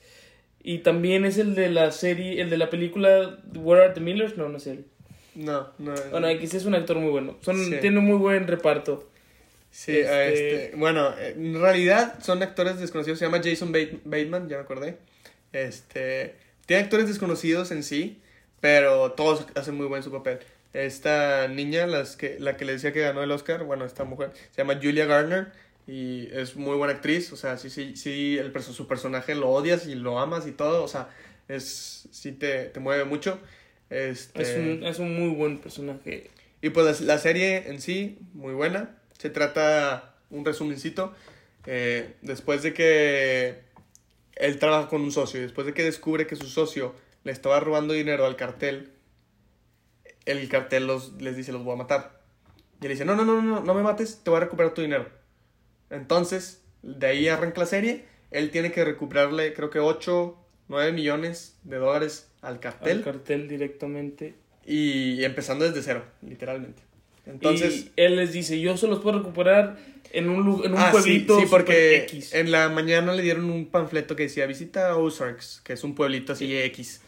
Y 0.65 0.78
también 0.80 1.26
es 1.26 1.38
el 1.38 1.56
de 1.56 1.69
la 1.69 1.91
serie, 1.91 2.41
el 2.41 2.50
de 2.50 2.58
la 2.58 2.69
película 2.69 3.38
Where 3.54 3.84
Are 3.84 3.93
the 3.93 4.00
Millers? 4.00 4.38
No, 4.38 4.48
no 4.48 4.58
es 4.58 4.67
él. 4.67 4.86
No, 5.36 5.67
no. 5.78 5.93
Bueno, 6.12 6.30
X 6.30 6.54
es 6.54 6.63
un 6.65 6.74
actor 6.76 6.98
muy 6.98 7.10
bueno. 7.12 7.38
Son, 7.41 7.58
Sí. 7.58 7.76
Tiene 7.82 8.00
un 8.00 8.06
muy 8.06 8.17
buen 8.17 8.48
reparto. 8.48 9.10
Sí, 9.72 9.91
Este- 9.98 10.65
este, 10.67 10.78
bueno, 10.78 11.13
en 11.17 11.60
realidad 11.60 12.15
son 12.24 12.41
actores 12.43 12.80
desconocidos. 12.80 13.19
Se 13.19 13.26
llama 13.26 13.41
Jason 13.43 13.74
Bate- 13.74 14.00
Bateman, 14.06 14.48
ya 14.48 14.58
me 14.58 14.62
acordé. 14.63 14.98
Este, 15.52 16.36
tiene 16.65 16.84
actores 16.84 17.08
desconocidos 17.08 17.72
en 17.72 17.84
sí, 17.84 18.22
pero 18.62 19.12
todos 19.13 19.46
hacen 19.56 19.76
muy 19.76 19.88
buen 19.88 20.04
su 20.04 20.12
papel. 20.12 20.39
Esta 20.74 21.48
niña, 21.48 21.88
las 21.88 22.15
que, 22.15 22.38
la 22.39 22.56
que 22.58 22.65
le 22.65 22.74
decía 22.74 22.93
que 22.93 23.02
ganó 23.02 23.22
el 23.22 23.32
Oscar, 23.32 23.63
bueno, 23.63 23.86
esta 23.86 24.04
mujer, 24.06 24.32
se 24.52 24.62
llama 24.62 24.80
Julia 24.82 25.06
Garner 25.06 25.52
y 25.88 26.28
es 26.32 26.56
muy 26.56 26.76
buena 26.78 26.93
actriz. 26.93 27.32
O 27.34 27.36
sea, 27.36 27.58
sí, 27.58 27.69
sí, 27.69 27.96
sí, 27.96 28.38
el, 28.38 28.54
su 28.62 28.88
personaje 28.88 29.36
lo 29.36 29.50
odias 29.50 29.88
y 29.88 29.96
lo 29.96 30.19
amas 30.19 30.48
y 30.48 30.52
todo. 30.52 30.84
O 30.84 30.88
sea, 30.88 31.10
es, 31.48 32.08
sí 32.12 32.32
te, 32.32 32.65
te 32.65 32.80
mueve 32.80 33.06
mucho. 33.06 33.39
Este, 33.89 34.41
Es, 34.41 34.58
un, 34.58 34.84
es 34.84 35.00
un 35.00 35.15
muy 35.15 35.36
buen 35.36 35.60
personaje. 35.60 36.32
y 36.62 36.69
pues 36.69 37.02
la, 37.02 37.13
la 37.13 37.19
serie 37.19 37.69
en 37.69 37.82
sí, 37.82 38.19
muy 38.34 38.54
buena. 38.54 38.98
Se 39.17 39.30
trata, 39.30 40.15
un 40.30 40.43
resumencito, 40.43 41.13
eh, 41.65 42.15
después 42.22 42.63
de 42.63 42.74
que 42.74 43.62
él 44.36 44.60
trabaja 44.60 44.89
con 44.89 45.02
un 45.02 45.12
socio 45.12 45.39
y 45.39 45.43
después 45.43 45.65
de 45.67 45.74
que 45.74 45.84
descubre 45.84 46.28
que 46.28 46.36
su 46.36 46.48
socio 46.48 46.96
le 47.24 47.32
estaba 47.32 47.60
robando 47.60 47.93
dinero 47.93 48.26
al 48.26 48.36
cartel, 48.36 48.91
el 50.26 50.50
cartel 50.50 50.88
los, 50.88 51.13
les 51.22 51.38
dice 51.38 51.52
los 51.52 51.63
voy 51.63 51.74
a 51.74 51.78
matar. 51.78 52.22
Y 52.82 52.86
él 52.86 52.91
dice, 52.91 53.06
no, 53.06 53.15
no, 53.15 53.24
no, 53.24 53.41
no, 53.41 53.62
no 53.62 53.74
me 53.74 53.82
mates, 53.84 54.22
te 54.24 54.30
voy 54.30 54.38
a 54.38 54.41
recuperar 54.41 54.74
tu 54.74 54.82
dinero. 54.82 55.08
Entonces, 55.94 56.62
de 56.82 57.08
ahí 57.08 57.28
arranca 57.28 57.62
la 57.62 57.66
serie. 57.66 58.06
Él 58.32 58.50
tiene 58.50 58.72
que 58.72 58.84
recuperarle, 58.84 59.54
creo 59.54 59.70
que 59.70 59.80
8, 59.80 60.38
9 60.68 60.92
millones 60.92 61.58
de 61.64 61.78
dólares 61.78 62.30
al 62.42 62.60
cartel. 62.60 62.98
Al 62.98 63.04
cartel 63.04 63.48
directamente. 63.48 64.34
Y 64.66 65.24
empezando 65.24 65.66
desde 65.66 65.82
cero, 65.82 66.04
literalmente. 66.22 66.82
Entonces. 67.26 67.86
y 67.86 67.92
él 67.96 68.16
les 68.18 68.34
dice, 68.34 68.60
yo 68.60 68.76
se 68.76 68.88
los 68.88 69.00
puedo 69.00 69.20
recuperar 69.20 69.78
en 70.12 70.30
un, 70.30 70.66
en 70.66 70.74
un 70.74 70.78
ah, 70.78 70.88
sí, 70.88 70.92
pueblito 70.92 71.40
sí, 71.40 71.46
porque 71.50 71.98
X. 72.04 72.34
en 72.34 72.52
la 72.52 72.70
mañana 72.70 73.14
le 73.14 73.24
dieron 73.24 73.50
un 73.50 73.66
panfleto 73.68 74.16
que 74.16 74.24
decía 74.24 74.46
visita 74.46 74.96
Ozarks, 74.98 75.62
que 75.64 75.74
es 75.74 75.84
un 75.84 75.96
pueblito 75.96 76.34
así 76.34 76.56
X. 76.56 77.02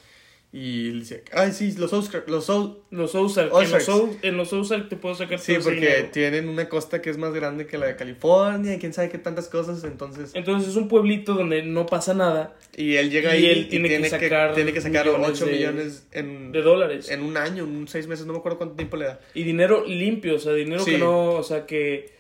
Y 0.58 0.92
le 0.92 1.00
dice, 1.02 1.24
ay, 1.34 1.52
sí, 1.52 1.74
los 1.78 1.92
Ozarks. 1.92 2.30
Los 2.30 2.50
Oz- 2.50 2.78
Los 2.90 3.14
Ozark, 3.14 3.52
en 3.54 3.72
los, 3.72 3.90
Oz- 3.90 4.18
en 4.22 4.38
los 4.38 4.54
Ozark 4.54 4.88
te 4.88 4.96
puedo 4.96 5.14
sacar 5.14 5.38
Sí, 5.38 5.56
todo 5.56 5.66
porque 5.66 6.08
tienen 6.14 6.48
una 6.48 6.70
costa 6.70 7.02
que 7.02 7.10
es 7.10 7.18
más 7.18 7.34
grande 7.34 7.68
que 7.68 7.78
la 7.78 7.88
de 7.88 7.98
California 7.98 8.74
y 8.74 8.80
quién 8.80 8.94
sabe 8.94 9.10
qué 9.10 9.18
tantas 9.18 9.50
cosas. 9.50 9.84
Entonces. 9.84 10.32
Entonces 10.34 10.70
es 10.70 10.78
un 10.78 10.88
pueblito 10.88 11.34
donde 11.34 11.62
no 11.64 11.86
pasa 11.86 12.14
nada. 12.14 12.56
Y 12.74 12.96
él 12.96 13.10
llega 13.12 13.36
Y 13.36 13.44
ahí 13.44 13.46
él 13.52 13.58
y 13.58 13.64
tiene 13.66 13.90
que 13.90 13.96
tiene, 13.96 14.10
sacar 14.10 14.56
tiene 14.56 14.72
que 14.72 14.80
sacar 14.80 15.06
millones 15.08 15.30
8 15.32 15.46
de- 15.46 15.52
millones 15.52 16.08
en, 16.14 16.52
de 16.54 16.62
dólares. 16.62 17.10
en 17.10 17.22
un 17.24 17.36
año, 17.36 17.66
en 17.66 17.90
seis 17.90 18.08
meses, 18.08 18.26
no 18.26 18.32
me 18.32 18.40
acuerdo 18.40 18.58
cuánto 18.58 18.76
tiempo 18.78 18.96
le 18.96 19.08
da. 19.08 19.20
Y 19.34 19.44
dinero 19.44 19.84
limpio, 19.86 20.36
o 20.36 20.40
sea, 20.40 20.54
dinero 20.54 20.82
Sí. 20.86 20.92
que 20.92 20.98
no, 21.00 21.32
o 21.32 21.44
sea, 21.44 21.66
que, 21.66 22.14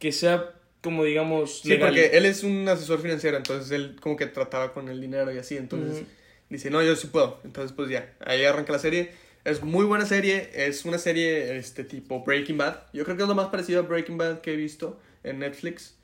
que 0.00 0.10
sea 0.10 0.54
como 0.82 1.04
digamos 1.04 1.60
Sí, 1.60 1.68
legal. 1.68 1.90
porque 1.90 2.16
él 2.18 2.24
es 2.26 2.42
un 2.42 2.68
asesor 2.68 3.00
financiero, 3.00 3.36
entonces 3.36 3.70
él 3.70 3.94
como 4.00 4.16
que 4.16 4.26
trataba 4.26 4.72
con 4.72 4.88
el 4.88 5.00
dinero 5.00 5.32
y 5.32 5.38
así, 5.38 5.56
entonces 5.56 5.98
Ujú. 5.98 6.06
Dice, 6.50 6.70
no, 6.70 6.82
yo 6.82 6.96
sí 6.96 7.08
puedo. 7.08 7.40
Entonces, 7.44 7.72
pues 7.72 7.88
ya, 7.88 8.14
ahí 8.24 8.44
arranca 8.44 8.72
la 8.72 8.78
serie. 8.78 9.10
Es 9.44 9.62
muy 9.62 9.84
buena 9.84 10.06
serie, 10.06 10.50
es 10.54 10.84
una 10.84 10.98
serie 10.98 11.56
este 11.56 11.84
tipo 11.84 12.24
Breaking 12.24 12.58
Bad. 12.58 12.78
Yo 12.92 13.04
creo 13.04 13.16
que 13.16 13.22
es 13.22 13.28
lo 13.28 13.34
más 13.36 13.48
parecido 13.48 13.80
a 13.80 13.82
Breaking 13.82 14.18
Bad 14.18 14.40
que 14.40 14.52
he 14.54 14.56
visto 14.56 14.98
en 15.22 15.38
Netflix. 15.38 15.96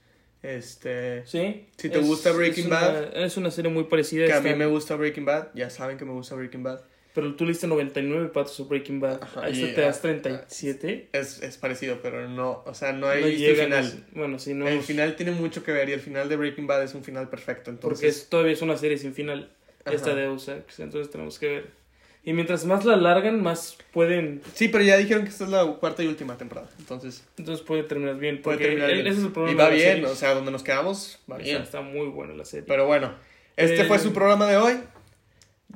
Este, 0.42 1.24
Sí. 1.26 1.66
Si 1.76 1.88
te 1.88 1.98
es- 2.00 2.06
gusta 2.06 2.32
Breaking 2.32 2.64
es 2.64 2.70
una- 2.70 2.80
Bad, 2.80 3.16
Es 3.24 3.36
una 3.36 3.50
serie 3.50 3.70
muy 3.70 3.84
parecida. 3.84 4.26
que 4.26 4.32
a 4.32 4.40
mí 4.40 4.54
me 4.54 4.66
gusta 4.66 4.96
Breaking 4.96 5.24
Bad, 5.24 5.48
ya 5.54 5.70
saben 5.70 5.98
que 5.98 6.04
me 6.04 6.12
gusta 6.12 6.34
Breaking 6.34 6.62
Bad. 6.62 6.82
Pero 7.14 7.34
tú 7.34 7.44
le 7.44 7.50
diste 7.52 7.66
99 7.66 8.28
patos 8.28 8.58
a 8.58 8.62
Breaking 8.64 8.98
Bad. 9.00 9.22
Ajá, 9.22 9.42
a 9.44 9.48
esto 9.50 9.66
y, 9.66 9.72
te 9.74 9.82
das 9.82 9.98
ah, 9.98 10.02
37. 10.02 11.08
Es, 11.12 11.42
es 11.42 11.58
parecido, 11.58 12.00
pero 12.00 12.26
no, 12.28 12.62
o 12.64 12.74
sea, 12.74 12.92
no 12.92 13.00
No 13.00 13.08
hay 13.08 13.22
visto 13.34 13.50
el 13.50 13.56
final. 13.56 14.04
Bueno, 14.12 14.38
sí, 14.38 14.54
no. 14.54 14.66
El 14.66 14.80
final 14.82 15.14
tiene 15.14 15.32
mucho 15.32 15.62
que 15.62 15.72
ver 15.72 15.90
y 15.90 15.92
el 15.92 16.00
final 16.00 16.28
de 16.30 16.36
Breaking 16.36 16.66
Bad 16.66 16.82
es 16.84 16.94
un 16.94 17.04
final 17.04 17.28
perfecto, 17.28 17.70
entonces... 17.70 17.98
porque 17.98 18.08
es, 18.08 18.28
todavía 18.30 18.52
es 18.54 18.62
una 18.62 18.76
serie 18.78 18.96
sin 18.96 19.12
final. 19.14 19.52
Esta 19.86 20.10
Ajá. 20.10 20.20
Deus 20.20 20.48
Ex, 20.48 20.80
entonces 20.80 21.10
tenemos 21.10 21.38
que 21.38 21.48
ver. 21.48 21.82
Y 22.24 22.32
mientras 22.34 22.64
más 22.64 22.84
la 22.84 22.94
alargan, 22.94 23.42
más 23.42 23.76
pueden, 23.92 24.42
Sí, 24.54 24.68
pero 24.68 24.84
ya 24.84 24.96
dijeron 24.96 25.24
que 25.24 25.30
esta 25.30 25.42
es 25.44 25.50
la 25.50 25.64
cuarta 25.80 26.04
y 26.04 26.06
última 26.06 26.36
temporada. 26.38 26.68
Entonces, 26.78 27.26
entonces 27.36 27.64
puede 27.66 27.82
terminar 27.82 28.16
bien. 28.16 28.40
puede 28.42 28.58
terminar 28.58 28.90
el- 28.90 28.96
bien. 29.02 29.06
ese 29.08 29.18
es 29.18 29.26
el 29.26 29.32
problema 29.32 29.60
y 29.60 29.64
va 29.64 29.70
bien, 29.70 30.04
o 30.04 30.14
sea, 30.14 30.34
donde 30.34 30.52
nos 30.52 30.62
quedamos, 30.62 31.18
va 31.30 31.38
bien. 31.38 31.60
Está 31.62 31.80
muy 31.80 32.06
buena 32.08 32.34
la 32.34 32.44
serie. 32.44 32.64
Pero 32.68 32.86
bueno, 32.86 33.12
este 33.56 33.82
Eh, 33.82 33.84
fue 33.86 33.98
su 33.98 34.12
programa 34.12 34.46
de 34.46 34.56
hoy. 34.56 34.74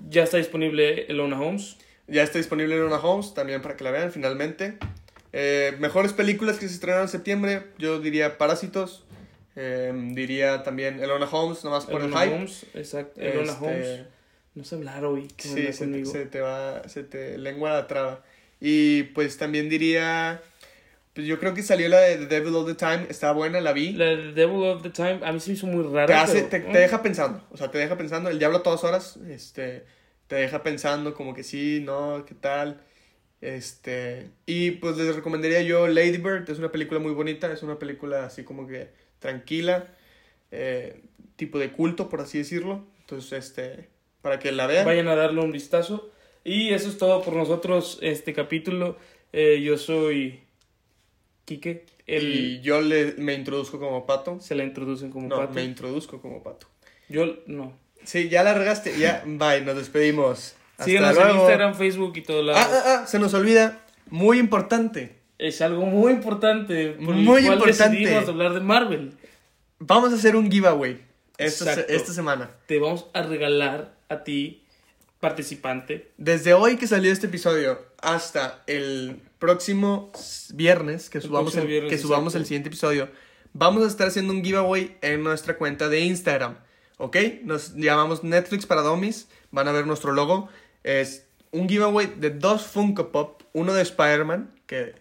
ya 0.08 0.22
está 0.22 0.36
disponible 0.36 1.06
Elona 1.08 1.40
Holmes. 1.40 1.78
Ya 2.06 2.22
está 2.22 2.38
disponible 2.38 2.76
en 2.76 2.82
una 2.84 2.98
Homes, 2.98 3.34
también 3.34 3.60
para 3.62 3.76
que 3.76 3.82
la 3.82 3.90
vean 3.90 4.12
finalmente. 4.12 4.78
Eh, 5.32 5.74
mejores 5.80 6.12
películas 6.12 6.58
que 6.58 6.68
se 6.68 6.74
estrenaron 6.74 7.06
en 7.06 7.08
septiembre, 7.08 7.64
yo 7.78 7.98
diría 7.98 8.38
Parásitos. 8.38 9.04
Eh, 9.56 9.92
diría 10.12 10.62
también 10.62 11.00
Elona 11.00 11.26
Holmes, 11.26 11.64
nomás 11.64 11.86
por 11.86 12.02
Elona 12.02 12.22
el 12.22 12.28
hype. 12.28 12.36
Holmes, 12.36 12.66
exacto. 12.74 13.20
Elona 13.20 13.52
Este, 13.52 13.64
Holmes. 13.64 14.00
No 14.54 14.64
sé 14.64 14.74
hablar 14.76 15.04
hoy. 15.04 15.28
¿qué 15.36 15.48
Sí, 15.48 15.72
se 15.72 15.86
te, 15.86 16.06
se 16.06 16.26
te 16.26 16.40
va, 16.40 16.88
se 16.88 17.02
te 17.02 17.36
lengua 17.38 17.70
la 17.70 17.86
traba. 17.86 18.22
Y 18.60 19.04
pues 19.04 19.36
también 19.36 19.68
diría, 19.68 20.40
pues 21.14 21.26
yo 21.26 21.38
creo 21.38 21.54
que 21.54 21.62
salió 21.62 21.88
la 21.88 22.00
de 22.00 22.18
The 22.18 22.26
Devil 22.26 22.54
All 22.54 22.66
the 22.66 22.74
Time, 22.74 23.06
está 23.08 23.32
buena, 23.32 23.60
la 23.60 23.72
vi. 23.72 23.92
La 23.92 24.04
de 24.04 24.32
Devil 24.32 24.62
of 24.64 24.82
the 24.82 24.90
Time, 24.90 25.20
a 25.22 25.32
mí 25.32 25.40
se 25.40 25.50
me 25.50 25.56
hizo 25.56 25.66
muy 25.66 25.84
rara. 25.84 26.06
te, 26.06 26.14
hace, 26.14 26.34
pero, 26.44 26.48
te, 26.48 26.56
¿eh? 26.56 26.72
te 26.72 26.78
deja 26.78 27.02
pensando, 27.02 27.42
o 27.50 27.56
sea, 27.56 27.70
te 27.70 27.78
deja 27.78 27.96
pensando, 27.96 28.28
el 28.28 28.38
diablo 28.38 28.58
a 28.58 28.62
todas 28.62 28.84
horas, 28.84 29.18
este, 29.28 29.84
te 30.26 30.36
deja 30.36 30.62
pensando 30.62 31.14
como 31.14 31.34
que 31.34 31.42
sí, 31.42 31.80
no, 31.82 32.24
qué 32.26 32.34
tal, 32.34 32.82
este, 33.40 34.30
y 34.44 34.72
pues 34.72 34.96
les 34.96 35.16
recomendaría 35.16 35.62
yo 35.62 35.86
Lady 35.86 36.18
Bird, 36.18 36.48
es 36.50 36.58
una 36.58 36.72
película 36.72 37.00
muy 37.00 37.12
bonita, 37.12 37.52
es 37.52 37.62
una 37.62 37.78
película 37.78 38.26
así 38.26 38.44
como 38.44 38.66
que 38.66 38.88
tranquila, 39.26 39.88
eh, 40.52 41.02
tipo 41.34 41.58
de 41.58 41.72
culto, 41.72 42.08
por 42.08 42.20
así 42.20 42.38
decirlo, 42.38 42.84
entonces, 43.00 43.32
este, 43.32 43.88
para 44.22 44.38
que 44.38 44.52
la 44.52 44.66
vean. 44.68 44.86
Vayan 44.86 45.08
a 45.08 45.16
darle 45.16 45.40
un 45.40 45.50
vistazo. 45.50 46.10
Y 46.44 46.72
eso 46.72 46.88
es 46.88 46.96
todo 46.96 47.22
por 47.22 47.34
nosotros, 47.34 47.98
este 48.02 48.32
capítulo. 48.32 48.96
Eh, 49.32 49.60
yo 49.62 49.76
soy 49.78 50.44
Quique. 51.44 51.86
El, 52.06 52.22
Y 52.22 52.60
yo 52.60 52.80
le, 52.80 53.14
me 53.18 53.34
introduzco 53.34 53.80
como 53.80 54.06
pato. 54.06 54.38
Se 54.40 54.54
la 54.54 54.62
introducen 54.62 55.10
como 55.10 55.26
No, 55.28 55.38
pato. 55.38 55.54
me 55.54 55.64
introduzco 55.64 56.20
como 56.20 56.42
pato. 56.44 56.68
Yo 57.08 57.38
no. 57.46 57.76
Sí, 58.04 58.28
ya 58.28 58.44
la 58.44 58.54
regaste. 58.54 58.96
Ya, 58.96 59.24
bye, 59.26 59.62
nos 59.62 59.76
despedimos. 59.76 60.54
Hasta 60.72 60.84
Síganos 60.84 61.16
en 61.16 61.16
luego. 61.16 61.38
Instagram, 61.40 61.74
Facebook 61.74 62.12
y 62.16 62.22
todo 62.22 62.42
lado. 62.44 62.58
Ah, 62.60 62.68
ah, 62.70 63.00
ah, 63.02 63.06
se 63.08 63.18
nos 63.18 63.34
olvida. 63.34 63.84
Muy 64.08 64.38
importante. 64.38 65.16
Es 65.38 65.60
algo 65.60 65.84
muy 65.86 66.12
importante. 66.12 66.90
Por 66.92 67.14
Muy 67.14 67.42
el 67.42 67.46
cual 67.46 67.58
importante. 67.68 67.96
decidimos 67.98 68.28
hablar 68.28 68.54
de 68.54 68.60
Marvel. 68.60 69.12
Vamos 69.78 70.12
a 70.12 70.16
hacer 70.16 70.36
un 70.36 70.50
giveaway 70.50 71.04
esta, 71.38 71.74
se- 71.74 71.94
esta 71.94 72.12
semana. 72.12 72.50
Te 72.66 72.78
vamos 72.78 73.06
a 73.12 73.22
regalar 73.22 73.94
a 74.08 74.24
ti, 74.24 74.62
participante, 75.20 76.10
Desde 76.16 76.54
hoy 76.54 76.76
que 76.76 76.86
salió 76.86 77.10
este 77.12 77.26
episodio 77.26 77.80
hasta 78.00 78.62
el 78.66 79.20
próximo 79.38 80.12
viernes, 80.54 81.10
que 81.10 81.18
El 81.18 81.24
subamos, 81.24 81.56
el, 81.56 81.66
viernes, 81.66 81.90
que 81.92 81.98
subamos 81.98 82.34
el 82.34 82.44
siguiente 82.44 82.68
episodio, 82.68 83.08
vamos 83.52 83.82
a 83.84 83.88
estar 83.88 84.08
haciendo 84.08 84.32
un 84.32 84.44
giveaway 84.44 84.96
en 85.02 85.22
nuestra 85.24 85.56
cuenta 85.56 85.88
de 85.88 86.00
Instagram. 86.00 86.58
¿Ok? 86.98 87.16
Nos 87.42 87.74
llamamos 87.74 88.24
Netflix 88.24 88.64
para 88.64 88.80
Dummies. 88.82 89.28
Van 89.50 89.68
a 89.68 89.72
ver 89.72 89.86
nuestro 89.86 90.12
logo. 90.12 90.48
Es 90.82 91.26
un 91.50 91.68
giveaway 91.68 92.06
de 92.16 92.30
dos 92.30 92.66
Funko 92.66 93.10
Pop. 93.12 93.42
Uno 93.52 93.74
de 93.74 93.82
Spider-Man, 93.82 94.54
que 94.66 94.94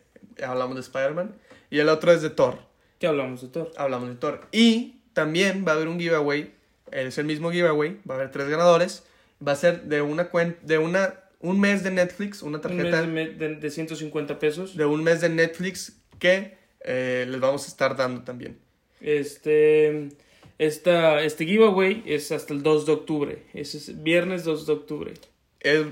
hablamos 0.44 0.76
de 0.76 0.82
Spider-Man. 0.82 1.36
Y 1.70 1.80
el 1.80 1.90
otro 1.90 2.12
es 2.12 2.22
de 2.22 2.30
Thor. 2.30 2.58
que 3.00 3.08
hablamos 3.08 3.42
de 3.42 3.48
Thor. 3.50 3.72
Hablamos 3.78 4.10
de 4.10 4.16
Thor. 4.16 4.42
Y 4.52 5.00
también 5.14 5.66
va 5.68 5.74
a 5.74 5.76
haber 5.76 5.88
un 5.88 6.00
giveaway. 6.00 6.54
Es 6.92 7.18
el 7.18 7.26
mismo 7.26 7.52
giveaway. 7.52 8.00
Va 8.10 8.16
a 8.16 8.18
haber 8.18 8.32
tres 8.32 8.48
ganadores. 8.50 9.04
Va 9.46 9.52
a 9.54 9.56
ser 9.56 9.84
de 9.84 10.02
una 10.02 10.30
cuenta, 10.30 10.60
de 10.64 10.78
una, 10.78 11.14
un 11.42 11.60
mes 11.60 11.84
de 11.84 11.92
Netflix, 11.92 12.42
una 12.42 12.58
Un 12.60 12.64
mes 12.64 12.78
tarjeta 12.78 13.02
de, 13.02 13.08
me- 13.08 13.30
de- 13.30 13.56
de 13.56 13.70
150 13.72 14.40
pesos. 14.40 14.78
de 14.78 14.86
un 14.86 15.04
mes 15.04 15.20
de 15.22 15.30
Netflix 15.30 15.98
que 16.20 16.58
eh, 16.82 17.26
les 17.28 17.40
vamos 17.40 17.66
a 17.66 17.68
estar 17.68 17.96
dando 17.98 18.24
también. 18.24 18.58
Este, 19.02 20.10
esta, 20.58 21.22
este 21.24 21.46
giveaway 21.46 22.04
es 22.06 22.32
hasta 22.32 22.54
el 22.54 22.64
2 22.64 22.86
de 22.86 22.92
octubre. 22.92 23.44
Ese 23.54 23.78
es 23.78 24.04
viernes 24.04 24.44
2 24.44 24.68
de 24.68 24.74
octubre. 24.74 25.14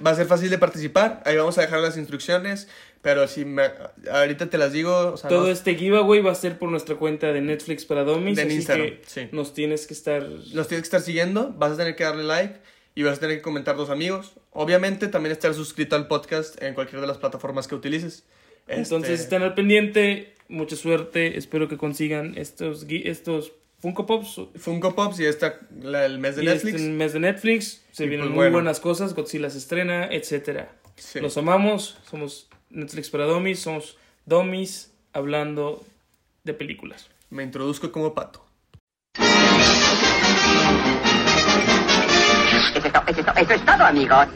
Va 0.06 0.12
a 0.12 0.16
ser 0.16 0.26
fácil 0.28 0.50
de 0.50 0.58
participar. 0.58 1.22
Ahí 1.26 1.36
vamos 1.38 1.58
a 1.58 1.62
dejar 1.62 1.80
las 1.80 1.98
instrucciones. 1.98 2.68
Pero 3.02 3.28
si 3.28 3.44
me, 3.44 3.64
ahorita 4.12 4.50
te 4.50 4.58
las 4.58 4.72
digo. 4.72 5.14
o 5.14 5.18
sea, 5.18 5.30
Todo 5.30 5.44
no- 5.48 5.52
este 5.52 5.76
giveaway 5.76 6.22
va 6.22 6.32
a 6.32 6.36
ser 6.36 6.58
por 6.58 6.70
nuestra 6.70 6.96
cuenta 6.96 7.34
de 7.34 7.42
Netflix 7.42 7.84
para 7.86 8.04
Domis. 8.04 8.38
De 8.38 8.44
así 8.44 8.54
Instagram, 8.56 8.88
que 8.88 9.02
sí. 9.06 9.28
nos 9.32 9.54
tienes 9.54 9.88
que 9.88 9.94
estar. 9.94 10.22
Los 10.24 10.68
tienes 10.68 10.84
que 10.84 10.96
estar 10.96 11.02
siguiendo. 11.02 11.54
Vas 11.58 11.74
a 11.74 11.78
tener 11.78 11.96
que 11.96 12.04
darle 12.04 12.24
like. 12.24 12.56
Y 12.96 13.04
vas 13.04 13.18
a 13.18 13.20
tener 13.22 13.38
que 13.38 13.42
comentar 13.42 13.74
a 13.74 13.78
tus 13.78 13.90
amigos. 13.90 14.34
Obviamente 14.52 15.08
también 15.08 15.32
estar 15.34 15.54
suscrito 15.56 15.96
al 15.96 16.08
podcast 16.08 16.62
en 16.62 16.76
cualquiera 16.76 17.02
de 17.02 17.08
las 17.08 17.18
plataformas 17.18 17.68
que 17.68 17.74
utilices. 17.76 18.24
Entonces 18.68 19.10
Este, 19.12 19.24
están 19.24 19.42
al 19.42 19.56
pendiente. 19.56 20.36
Mucha 20.48 20.76
suerte. 20.76 21.38
Espero 21.38 21.68
que 21.68 21.78
consigan 21.78 22.38
estos, 22.38 22.86
estos 22.88 23.52
Funko 23.84 24.06
Pops. 24.06 24.40
Funko 24.56 24.96
Pops 24.96 25.20
y 25.20 25.26
esta, 25.26 25.60
la- 25.82 26.06
el 26.06 26.18
mes 26.18 26.38
de 26.38 26.44
Y 26.44 26.46
Netflix. 26.46 26.76
Este 26.80 26.90
mes 26.90 27.12
de 27.12 27.20
Netflix. 27.20 27.82
Se 27.92 28.06
Y 28.06 28.08
vienen 28.08 28.28
pues 28.28 28.30
muy 28.32 28.38
bueno. 28.46 28.54
buenas 28.54 28.80
cosas. 28.80 29.14
Godzilla 29.14 29.50
se 29.50 29.58
estrena, 29.58 30.06
etcétera. 30.10 30.72
Sí. 30.96 31.20
Los 31.20 31.36
amamos. 31.38 31.98
Somos 32.10 32.48
Netflix 32.70 33.10
para 33.10 33.26
Domis. 33.26 33.60
Somos 33.60 33.98
Domis 34.26 34.94
hablando 35.12 35.84
de 36.46 36.54
películas. 36.54 37.10
Me 37.30 37.44
introduzco 37.44 37.92
como 37.92 38.14
pato. 38.14 38.46
Eso 42.76 42.88
es, 42.88 42.94
to- 42.94 43.04
eso 43.06 43.20
es 43.20 43.26
to- 43.26 43.34
eso 43.36 43.54
es 43.54 43.66
todo, 43.66 43.84
amigos. 43.84 44.28